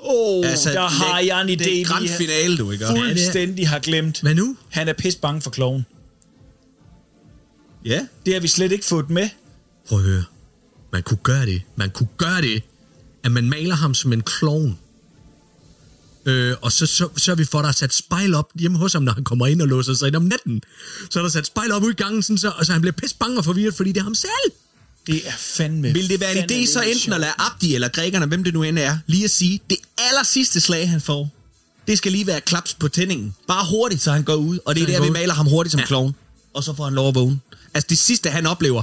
[0.01, 1.65] Åh, oh, Altså, der har det- jeg en idé.
[1.65, 2.87] det er grand vi finale, du, ikke?
[2.87, 4.21] Fuldstændig har glemt.
[4.21, 4.57] Hvad nu?
[4.71, 5.87] Han er pis bange for kloven.
[7.85, 8.07] Ja.
[8.27, 9.29] Det har vi slet ikke fået med.
[9.89, 10.25] Prøv at høre.
[10.93, 11.63] Man kunne gøre det.
[11.77, 12.63] Man kunne gøre det,
[13.25, 14.79] at man maler ham som en klovn.
[16.27, 18.79] Øh, og så, så, så er vi for, at der er sat spejl op hjemme
[18.79, 20.63] hos ham, når han kommer ind og låser sig ind om natten.
[21.11, 22.93] Så er der sat spejl op ud i gangen, sådan så, og så han bliver
[22.93, 24.53] pisse bange og forvirret, fordi det er ham selv.
[25.07, 25.93] Det er fandme...
[25.93, 28.63] Vil det være en idé så enten at lade Abdi eller grækerne, hvem det nu
[28.63, 31.31] end er, lige at sige, det aller sidste slag, han får,
[31.87, 33.35] det skal lige være klaps på tændingen.
[33.49, 34.59] Bare hurtigt, så han går ud.
[34.65, 35.87] Og det er der, vi maler ham hurtigt som ja.
[35.87, 36.15] klovn.
[36.55, 37.41] Og så får han lov at vågne.
[37.75, 38.83] Altså det sidste, han oplever,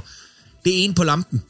[0.65, 1.43] det er en på lampen.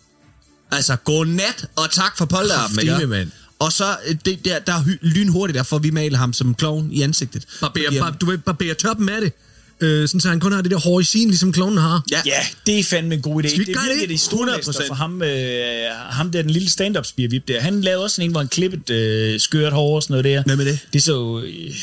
[0.71, 3.07] Altså, godnat og tak for polterappen, ikke?
[3.07, 3.31] mand.
[3.59, 7.01] Og så, øh, det, der, der er lynhurtigt, derfor vi maler ham som klovn i
[7.01, 7.45] ansigtet.
[7.61, 9.33] Barber, bar, du ved, barber toppen af det.
[9.81, 12.03] øh, sådan så han kun har det der hår i sin, ligesom klonen har.
[12.11, 12.21] Ja.
[12.25, 13.47] Ja, det er fandme en god idé.
[13.47, 14.13] Skal vi det gøre virkelig det?
[14.13, 14.87] det store 100%.
[14.87, 17.61] for ham, øh, ham der, den lille stand-up spirvip der.
[17.61, 20.43] Han lavede også sådan en, hvor han klippet øh, skørt hår og sådan noget der.
[20.43, 20.79] Hvem er det?
[20.93, 21.41] Det så...
[21.45, 21.73] Øh,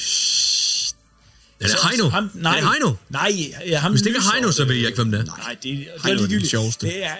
[1.61, 2.09] Er det Heino?
[2.09, 2.93] Ham, nej, Er det Heino?
[3.11, 5.25] Nej, ja, ham Hvis det ikke er Heino, så ved jeg ikke, hvem det er.
[5.25, 6.51] Nej, det, det, Heino det er er den ligegyldigt.
[6.51, 6.87] sjoveste.
[6.87, 7.11] Det, er,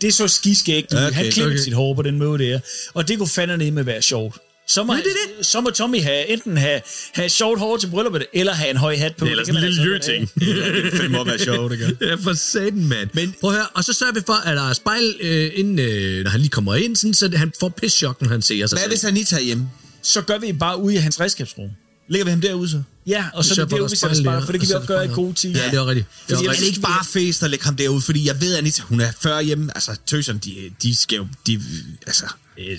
[0.00, 0.94] det er så skiskægt.
[0.94, 1.64] Okay, han klippede okay.
[1.64, 2.60] sit hår på den måde der.
[2.94, 4.36] Og det kunne fandme med være sjovt.
[4.68, 5.46] Så må, Ja, det er det.
[5.46, 6.80] så må Tommy have, enten have,
[7.12, 9.24] have sjovt hår til brylluppet, eller have en høj hat på.
[9.24, 10.30] Eller Det kan sådan en lille altså jø-ting.
[10.64, 11.02] have.
[11.02, 11.88] Det må være sjovt, det gør.
[12.08, 13.08] Ja, for satan, mand.
[13.12, 15.78] Men prøv at høre, og så sørger vi for, at der er spejl, øh, inden,
[15.78, 18.76] øh, når han lige kommer ind, sådan, så han får pisschok, når han ser sig
[18.76, 18.90] Hvad selv.
[18.90, 19.62] hvis han lige tager hjem?
[20.02, 21.68] Så gør vi bare ude i hans redskabsrum.
[22.12, 22.82] Ligger vi ham derude så?
[23.06, 24.52] Ja, og så er det for, der, der vi er sætter spejl spejl, der, for
[24.52, 25.14] det kan vi så også gøre i spejl.
[25.16, 25.54] god tid.
[25.54, 26.06] Ja, det er rigtigt.
[26.28, 28.00] Det er det ikke bare fest at lægge ham derude?
[28.00, 29.72] Fordi jeg ved, Anita, hun er før hjemme.
[29.74, 31.26] Altså, tøserne, de, de skal jo...
[31.46, 31.60] De,
[32.06, 32.24] altså,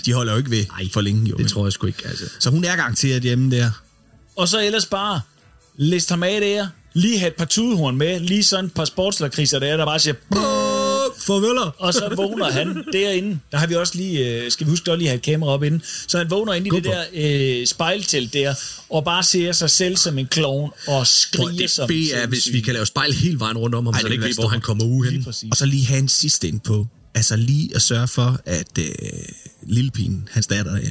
[0.06, 1.36] de holder jo ikke ved for længe, jo.
[1.36, 2.26] Det tror jeg sgu ikke, altså.
[2.40, 3.72] Så hun er garanteret hjemme der.
[4.36, 5.22] Og så ellers bare
[5.78, 9.60] list ham af der, lige have et par tudehorn med, lige sådan et par sportslakriser
[9.60, 10.16] der, der bare siger,
[11.18, 11.72] Farveler.
[11.78, 13.40] og så vågner han derinde.
[13.52, 15.64] Der har vi også lige, øh, skal vi huske at lige have et kamera op
[15.64, 15.82] inden.
[16.08, 17.04] Så han vågner inde i det der
[17.62, 18.56] øh, spejltelt der,
[18.90, 22.54] og bare ser sig selv som en klovn, og skriger det som fede er, hvis
[22.54, 24.36] vi kan lave spejl hele vejen rundt om ham, Ej, så det det ikke ved,
[24.36, 25.24] hvor han kommer ude hen.
[25.24, 25.48] præcis.
[25.52, 26.88] Og så lige have en sidste ind på.
[27.16, 28.86] Altså lige at sørge for, at øh,
[29.68, 30.90] lillepigen, hans datter er, Ja.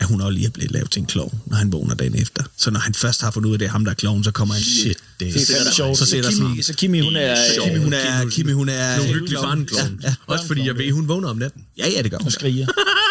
[0.00, 2.42] At hun også lige er blevet lavet til en klovn, når han vågner dagen efter.
[2.56, 4.24] Så når han først har fundet ud af, at det er ham, der er kloven,
[4.24, 4.62] så kommer han.
[4.62, 5.98] Shit, det er Det er sjovt.
[5.98, 7.36] så sætter Kimi, sig- så Kimi, hun er...
[7.64, 8.28] Kimi, hun er...
[8.30, 8.94] Kimi, hun er...
[8.94, 10.00] En uhyggelig barnklovn.
[10.02, 10.14] Ja, ja.
[10.26, 11.62] Også fordi jeg ved, hun vågner om natten.
[11.78, 12.26] Ja, ja, det gør hun.
[12.26, 12.66] og skriger.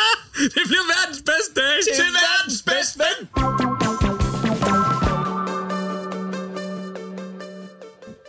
[0.56, 1.96] det bliver verdens bedste dag.
[1.96, 3.18] Til verdens bedste ven!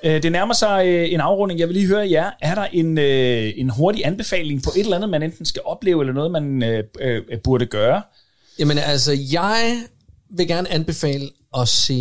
[0.05, 1.61] Øh, Det nærmer sig øh, en afrunding.
[1.61, 2.31] Jeg vil lige høre jer.
[2.41, 6.03] Er der en, øh, en hurtig anbefaling på et eller andet, man enten skal opleve,
[6.03, 8.03] eller noget, man øh, burde gøre?
[8.61, 9.85] Jamen altså, jeg
[10.31, 11.95] vil gerne anbefale at se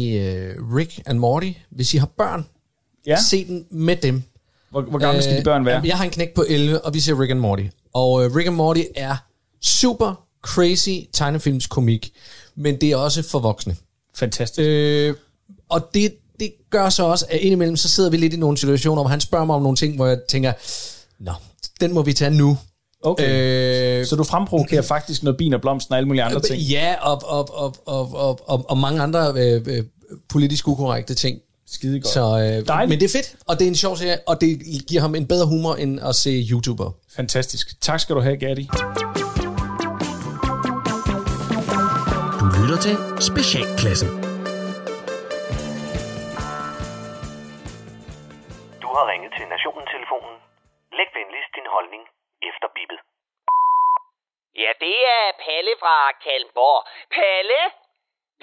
[0.60, 1.52] uh, Rick and Morty.
[1.70, 2.46] Hvis I har børn,
[3.08, 3.18] Ja?
[3.30, 4.24] se den med dem.
[4.72, 5.80] Hvor, hvor gamle skal de børn være?
[5.80, 7.64] Øh, Jeg har en knæk på 11, og vi ser Rick and Morty.
[7.94, 9.16] Og uh, Rick and Morty er
[9.62, 12.12] super crazy tegnefilmskomik,
[12.56, 13.76] men det er også for voksne.
[14.16, 14.60] Fantastisk.
[14.68, 15.16] Øh,
[15.70, 19.02] og det, det gør så også, at indimellem så sidder vi lidt i nogle situationer,
[19.02, 20.54] hvor han spørger mig om nogle ting, hvor jeg tænker,
[21.24, 21.32] nå,
[21.80, 22.58] den må vi tage nu.
[23.04, 24.00] Okay.
[24.00, 26.62] Øh, Så du fremprovokerer faktisk noget bin og blomsten og alle mulige andre ting?
[26.62, 29.84] Ja, og, og, og, og, og, og, og mange andre øh, øh,
[30.30, 31.40] politisk ukorrekte ting.
[31.68, 32.08] Skide godt.
[32.14, 32.90] Så, øh, Dejligt.
[32.90, 35.28] men det er fedt, og det er en sjov serie, og det giver ham en
[35.28, 36.92] bedre humor, end at se YouTuber.
[37.16, 37.82] Fantastisk.
[37.82, 38.70] Tak skal du have, Gatti.
[42.40, 42.96] Du lytter til
[43.30, 44.10] Specialklassen.
[48.84, 50.36] Du har ringet til Nationen-telefonen.
[50.98, 52.04] Læg venligst din holdning
[52.50, 53.00] efter bippet.
[54.56, 56.88] Ja, det er Palle fra Kalmborg.
[57.16, 57.62] Palle?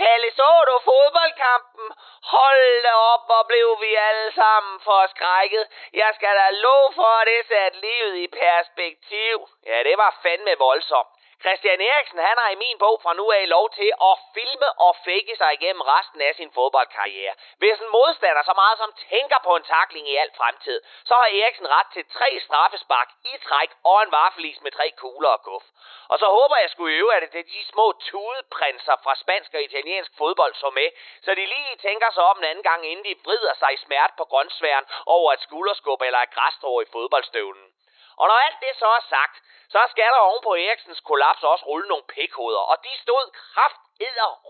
[0.03, 1.87] Palle, så du fodboldkampen?
[2.35, 5.65] Hold da op, hvor blev vi alle sammen forskrækket.
[5.93, 9.37] Jeg skal da love for, at det satte livet i perspektiv.
[9.67, 11.16] Ja, det var fandme voldsomt.
[11.45, 14.97] Christian Eriksen, han har i min bog fra nu af lov til at filme og
[15.05, 17.35] fake sig igennem resten af sin fodboldkarriere.
[17.59, 21.29] Hvis en modstander så meget som tænker på en takling i al fremtid, så har
[21.41, 25.65] Eriksen ret til tre straffespark i træk og en vaffelis med tre kugler og guf.
[26.09, 29.63] Og så håber jeg skulle øve, at det er de små tudeprinser fra spansk og
[29.63, 30.89] italiensk fodbold så med,
[31.23, 34.15] så de lige tænker sig om en anden gang, inden de vrider sig i smerte
[34.17, 37.76] på grøntsværen over et skulderskub eller et græsstrå i fodboldstøvlen.
[38.21, 39.37] Og når alt det så er sagt,
[39.69, 43.86] så skal der oven på Eriksens kollaps også rulle nogle pikhoveder, og de stod kraft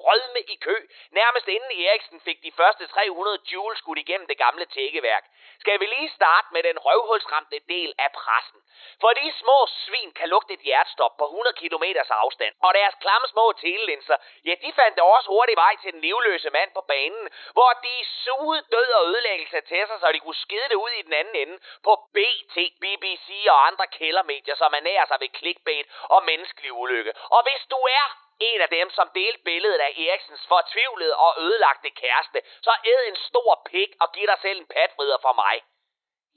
[0.06, 0.76] rødme i kø,
[1.10, 5.24] nærmest inden Eriksen fik de første 300 joule skudt igennem det gamle tækkeværk.
[5.60, 8.60] Skal vi lige starte med den røvhulsramte del af pressen.
[9.00, 13.26] For de små svin kan lugte et hjertestop på 100 km afstand, og deres klamme
[13.28, 17.70] små telelinser, ja, de fandt også hurtigt vej til den livløse mand på banen, hvor
[17.86, 17.94] de
[18.24, 21.36] sugede død og ødelæggelse til sig, så de kunne skide det ud i den anden
[21.36, 27.12] ende på BT, BBC og andre kældermedier, som ernærer sig ved clickbait og menneskelig ulykke.
[27.30, 31.90] Og hvis du er en af dem, som delte billedet af Eriksens fortvivlede og ødelagte
[31.90, 35.62] kæreste, så æd en stor pik og giv dig selv en patvrider for mig.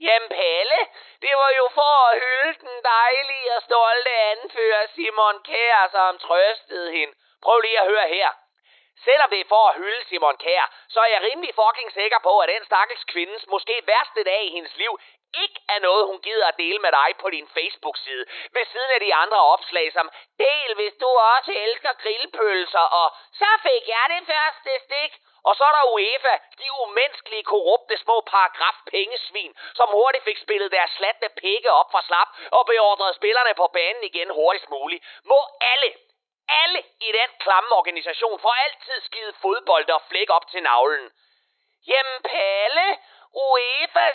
[0.01, 0.79] Jamen Palle,
[1.21, 6.91] det var jo for at hylde den dejlige og stolte anfører Simon Kær, som trøstede
[6.91, 7.13] hende.
[7.43, 8.29] Prøv lige at høre her.
[9.03, 12.39] Selvom det er for at hylde Simon Kær, så er jeg rimelig fucking sikker på,
[12.39, 14.99] at den stakkels kvindes måske værste dag i hendes liv
[15.43, 18.25] ikke er noget, hun gider at dele med dig på din Facebook-side.
[18.55, 23.49] Ved siden af de andre opslag som, del hvis du også elsker grillpølser, og så
[23.67, 25.13] fik jeg det første stik.
[25.43, 30.71] Og så er der UEFA, de umenneskelige, korrupte små paragraf pengesvin, som hurtigt fik spillet
[30.71, 35.03] deres slatne pikke op for slap og beordrede spillerne på banen igen hurtigst muligt.
[35.25, 35.89] Må alle,
[36.61, 41.11] alle i den klamme organisation for altid skide fodbold og flæk op til navlen.
[41.87, 42.97] Jamen Palle,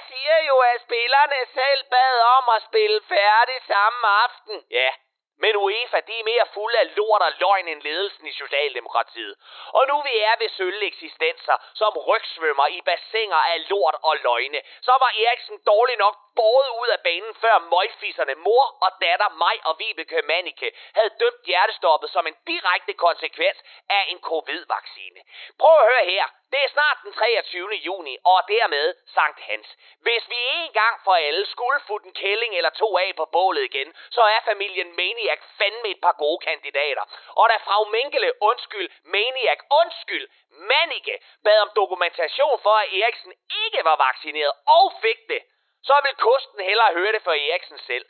[0.09, 4.65] siger jo, at spillerne selv bad om at spille færdig samme aften.
[4.71, 4.91] Ja,
[5.39, 9.35] men UEFA, de er mere fulde af lort og løgn end ledelsen i Socialdemokratiet.
[9.79, 14.61] Og nu vi er ved sølle eksistenser, som rygsvømmer i bassiner af lort og løgne,
[14.83, 19.57] så var Eriksen dårlig nok båret ud af banen, før møgfisserne mor og datter mig
[19.65, 23.59] og Vibeke Manike havde dømt hjertestoppet som en direkte konsekvens
[23.91, 25.21] af en covid-vaccine.
[25.59, 26.27] Prøv at høre her.
[26.55, 27.75] Det er snart den 23.
[27.89, 29.69] juni, og dermed Sankt Hans.
[30.07, 33.65] Hvis vi en gang for alle skulle få den kælling eller to af på bålet
[33.71, 37.05] igen, så er familien Maniac fandme et par gode kandidater.
[37.41, 40.27] Og da frau Minkele, undskyld, Maniac, undskyld,
[40.71, 43.33] Manike, bad om dokumentation for, at Eriksen
[43.65, 45.43] ikke var vaccineret og fik det,
[45.89, 48.07] så vil kosten hellere høre det for Eriksen selv.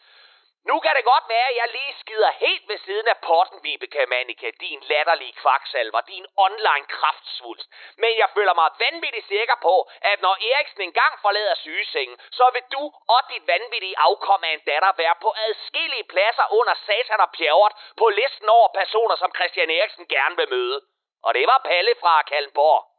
[0.71, 4.07] Nu kan det godt være, at jeg lige skider helt ved siden af potten, Vibeke
[4.07, 7.69] Manika, din latterlige kvaksalver, din online kraftsvulst.
[8.03, 9.75] Men jeg føler mig vanvittigt sikker på,
[10.13, 12.83] at når Eriksen engang forlader sygesengen, så vil du
[13.15, 17.75] og dit vanvittige afkom af en datter være på adskillige pladser under Satan og Pjerrot
[18.01, 20.81] på listen over personer, som Christian Eriksen gerne vil møde.
[21.27, 22.94] Og det var Palle fra Kalmborg.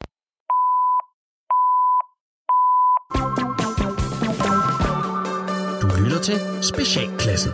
[6.26, 7.52] Til Specialklassen.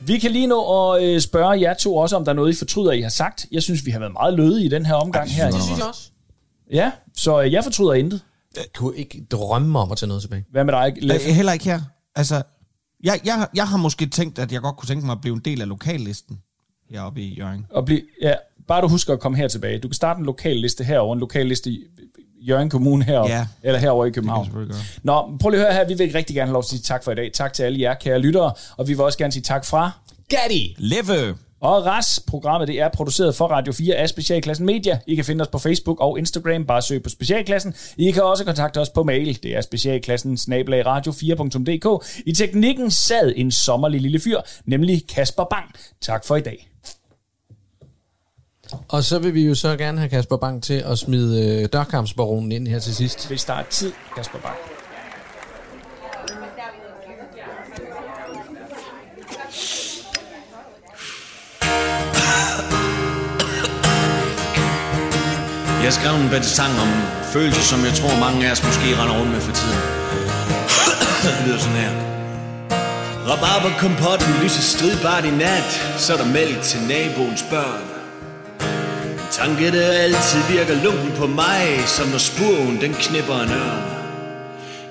[0.00, 2.58] Vi kan lige nå at øh, spørge jer to også, om der er noget, I
[2.58, 3.46] fortryder, I har sagt.
[3.52, 5.50] Jeg synes, vi har været meget lødige i den her omgang her.
[5.50, 6.10] Det synes jeg også.
[6.70, 8.20] Ja, så øh, jeg fortryder intet.
[8.56, 10.44] Jeg kunne ikke drømme om at tage noget tilbage.
[10.50, 11.32] Hvad med dig, Leffe?
[11.32, 11.80] Heller ikke her.
[12.14, 12.42] Altså,
[13.04, 15.42] jeg, jeg, jeg har måske tænkt, at jeg godt kunne tænke mig at blive en
[15.44, 16.38] del af lokallisten
[16.90, 17.66] heroppe i Jørgen.
[17.70, 18.34] Og blive, ja,
[18.68, 19.78] bare du husker at komme her tilbage.
[19.78, 21.78] Du kan starte en lokal liste herover, en lokal liste i
[22.48, 23.46] Jørgen Kommune herover, Ja.
[23.62, 24.50] eller herover i Det København.
[24.54, 24.68] gøre.
[25.02, 25.88] Nå, prøv lige at høre her.
[25.88, 27.30] Vi vil rigtig gerne have lov til at sige tak for i dag.
[27.34, 28.52] Tak til alle jer, kære lyttere.
[28.76, 29.90] Og vi vil også gerne sige tak fra
[30.28, 30.74] Gatti!
[30.78, 31.34] Leffe!
[31.60, 34.98] Og RAS, programmet det er produceret for Radio 4 af Specialklassen Media.
[35.06, 37.74] I kan finde os på Facebook og Instagram, bare søg på Specialklassen.
[37.96, 40.38] I kan også kontakte os på mail, det er specialklassen
[40.86, 42.06] radio4.dk.
[42.26, 45.74] I teknikken sad en sommerlig lille fyr, nemlig Kasper Bang.
[46.00, 46.68] Tak for i dag.
[48.88, 52.52] Og så vil vi jo så gerne have Kasper Bang til at smide øh, dørkampsbaronen
[52.52, 53.28] ind her til sidst.
[53.28, 54.56] Hvis der er tid, Kasper Bang.
[65.86, 66.88] Jeg skrev en bedre sang om
[67.32, 69.78] følelser, som jeg tror mange af os måske render rundt med for tiden.
[71.22, 71.92] det lyder sådan her.
[73.28, 77.95] Rabarberkompotten lyser stridbart i nat, så er der mælk til naboens børn.
[79.36, 83.84] Tanke, der altid virker lunken på mig, som når spurven den knipper en ørn.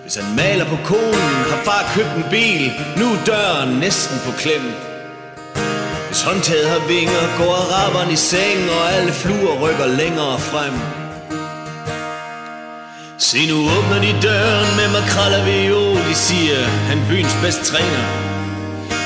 [0.01, 4.31] Hvis han maler på konen, har far købt en bil, nu er døren næsten på
[4.41, 4.65] klem.
[6.07, 10.73] Hvis håndtaget har vinger, går araberen i seng, og alle fluer rykker længere frem.
[13.17, 18.34] Se nu åbner de døren med makrel og viol, de siger, han byens bedste træner.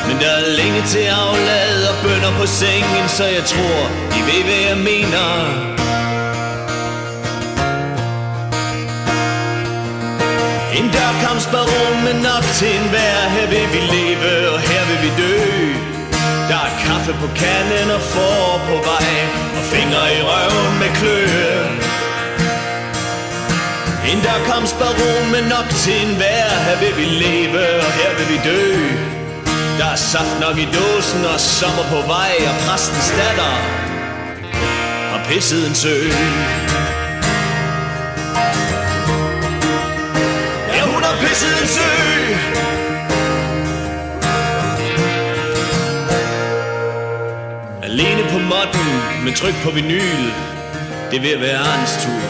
[0.08, 3.80] Men der er længe til aflad og bønder på sengen, så jeg tror,
[4.18, 5.28] I ved, hvad jeg mener.
[10.80, 15.12] En dørkampsbaron med nok til en vær her vil vi leve, og her vil vi
[15.22, 15.60] dø.
[16.50, 19.12] Der er kaffe på kanden og får på vej
[19.58, 21.58] Og fingre i røven med kløe
[24.12, 28.40] En dørkampsbaron med nok til en vær Her vil vi leve og her vil vi
[28.50, 29.19] dø
[29.80, 33.54] der er saft nok i dåsen og sommer på vej Og præstens datter
[35.12, 35.96] har pisset en sø.
[40.76, 41.90] Ja, hun har pisset en sø.
[47.84, 50.26] Alene på modden med tryk på vinyl
[51.12, 52.26] Det vil være Arns tur.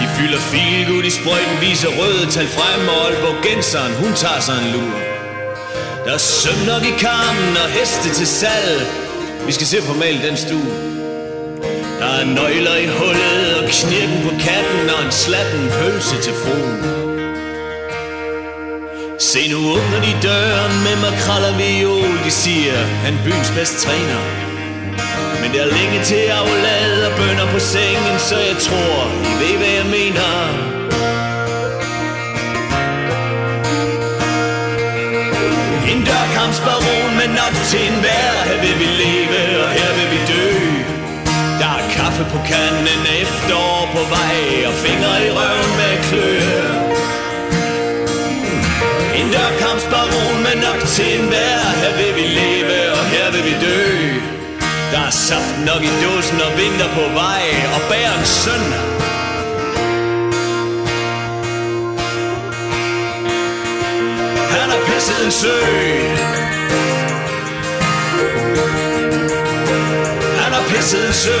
[0.00, 4.54] De fylder filgud i sprøjten, viser røde tal frem Og Aalborg Genseren, hun tager sig
[4.64, 5.13] en lur.
[6.04, 8.80] Der er søm nok i karmen og heste til salg.
[9.46, 9.92] Vi skal se på
[10.26, 10.72] den stue.
[12.00, 16.80] Der er nøgler i hullet og knirken på katten Og en slatten pølse til fruen.
[19.18, 22.14] Se nu åbner de døren med makrel og viol.
[22.26, 24.20] De siger, han byens bedste træner.
[25.40, 28.96] Men der er længe til aflad og bønder på sengen Så jeg tror,
[29.30, 30.73] I ved hvad jeg mener.
[36.44, 40.20] En Men med nok til en vær Her vil vi leve, og her vil vi
[40.32, 40.48] dø.
[41.60, 44.38] Der er kaffe på kanden, efterår på vej
[44.68, 46.64] Og fingre i røven med kløe
[49.20, 53.54] en dørkampsbaron Men nok til en vær Her vil vi leve, og her vil vi
[53.66, 53.80] dø.
[54.92, 59.03] Der er saft nok i dåsen og vinter på vej Og bærens søn.
[65.14, 65.60] Pisset en sø.
[70.42, 71.38] Han har pisset en sø.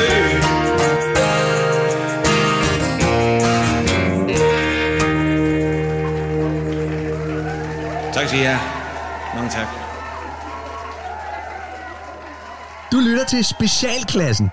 [8.12, 8.58] Tak til jer.
[9.34, 9.66] Mange tak.
[12.92, 14.50] Du lytter til Specialklassen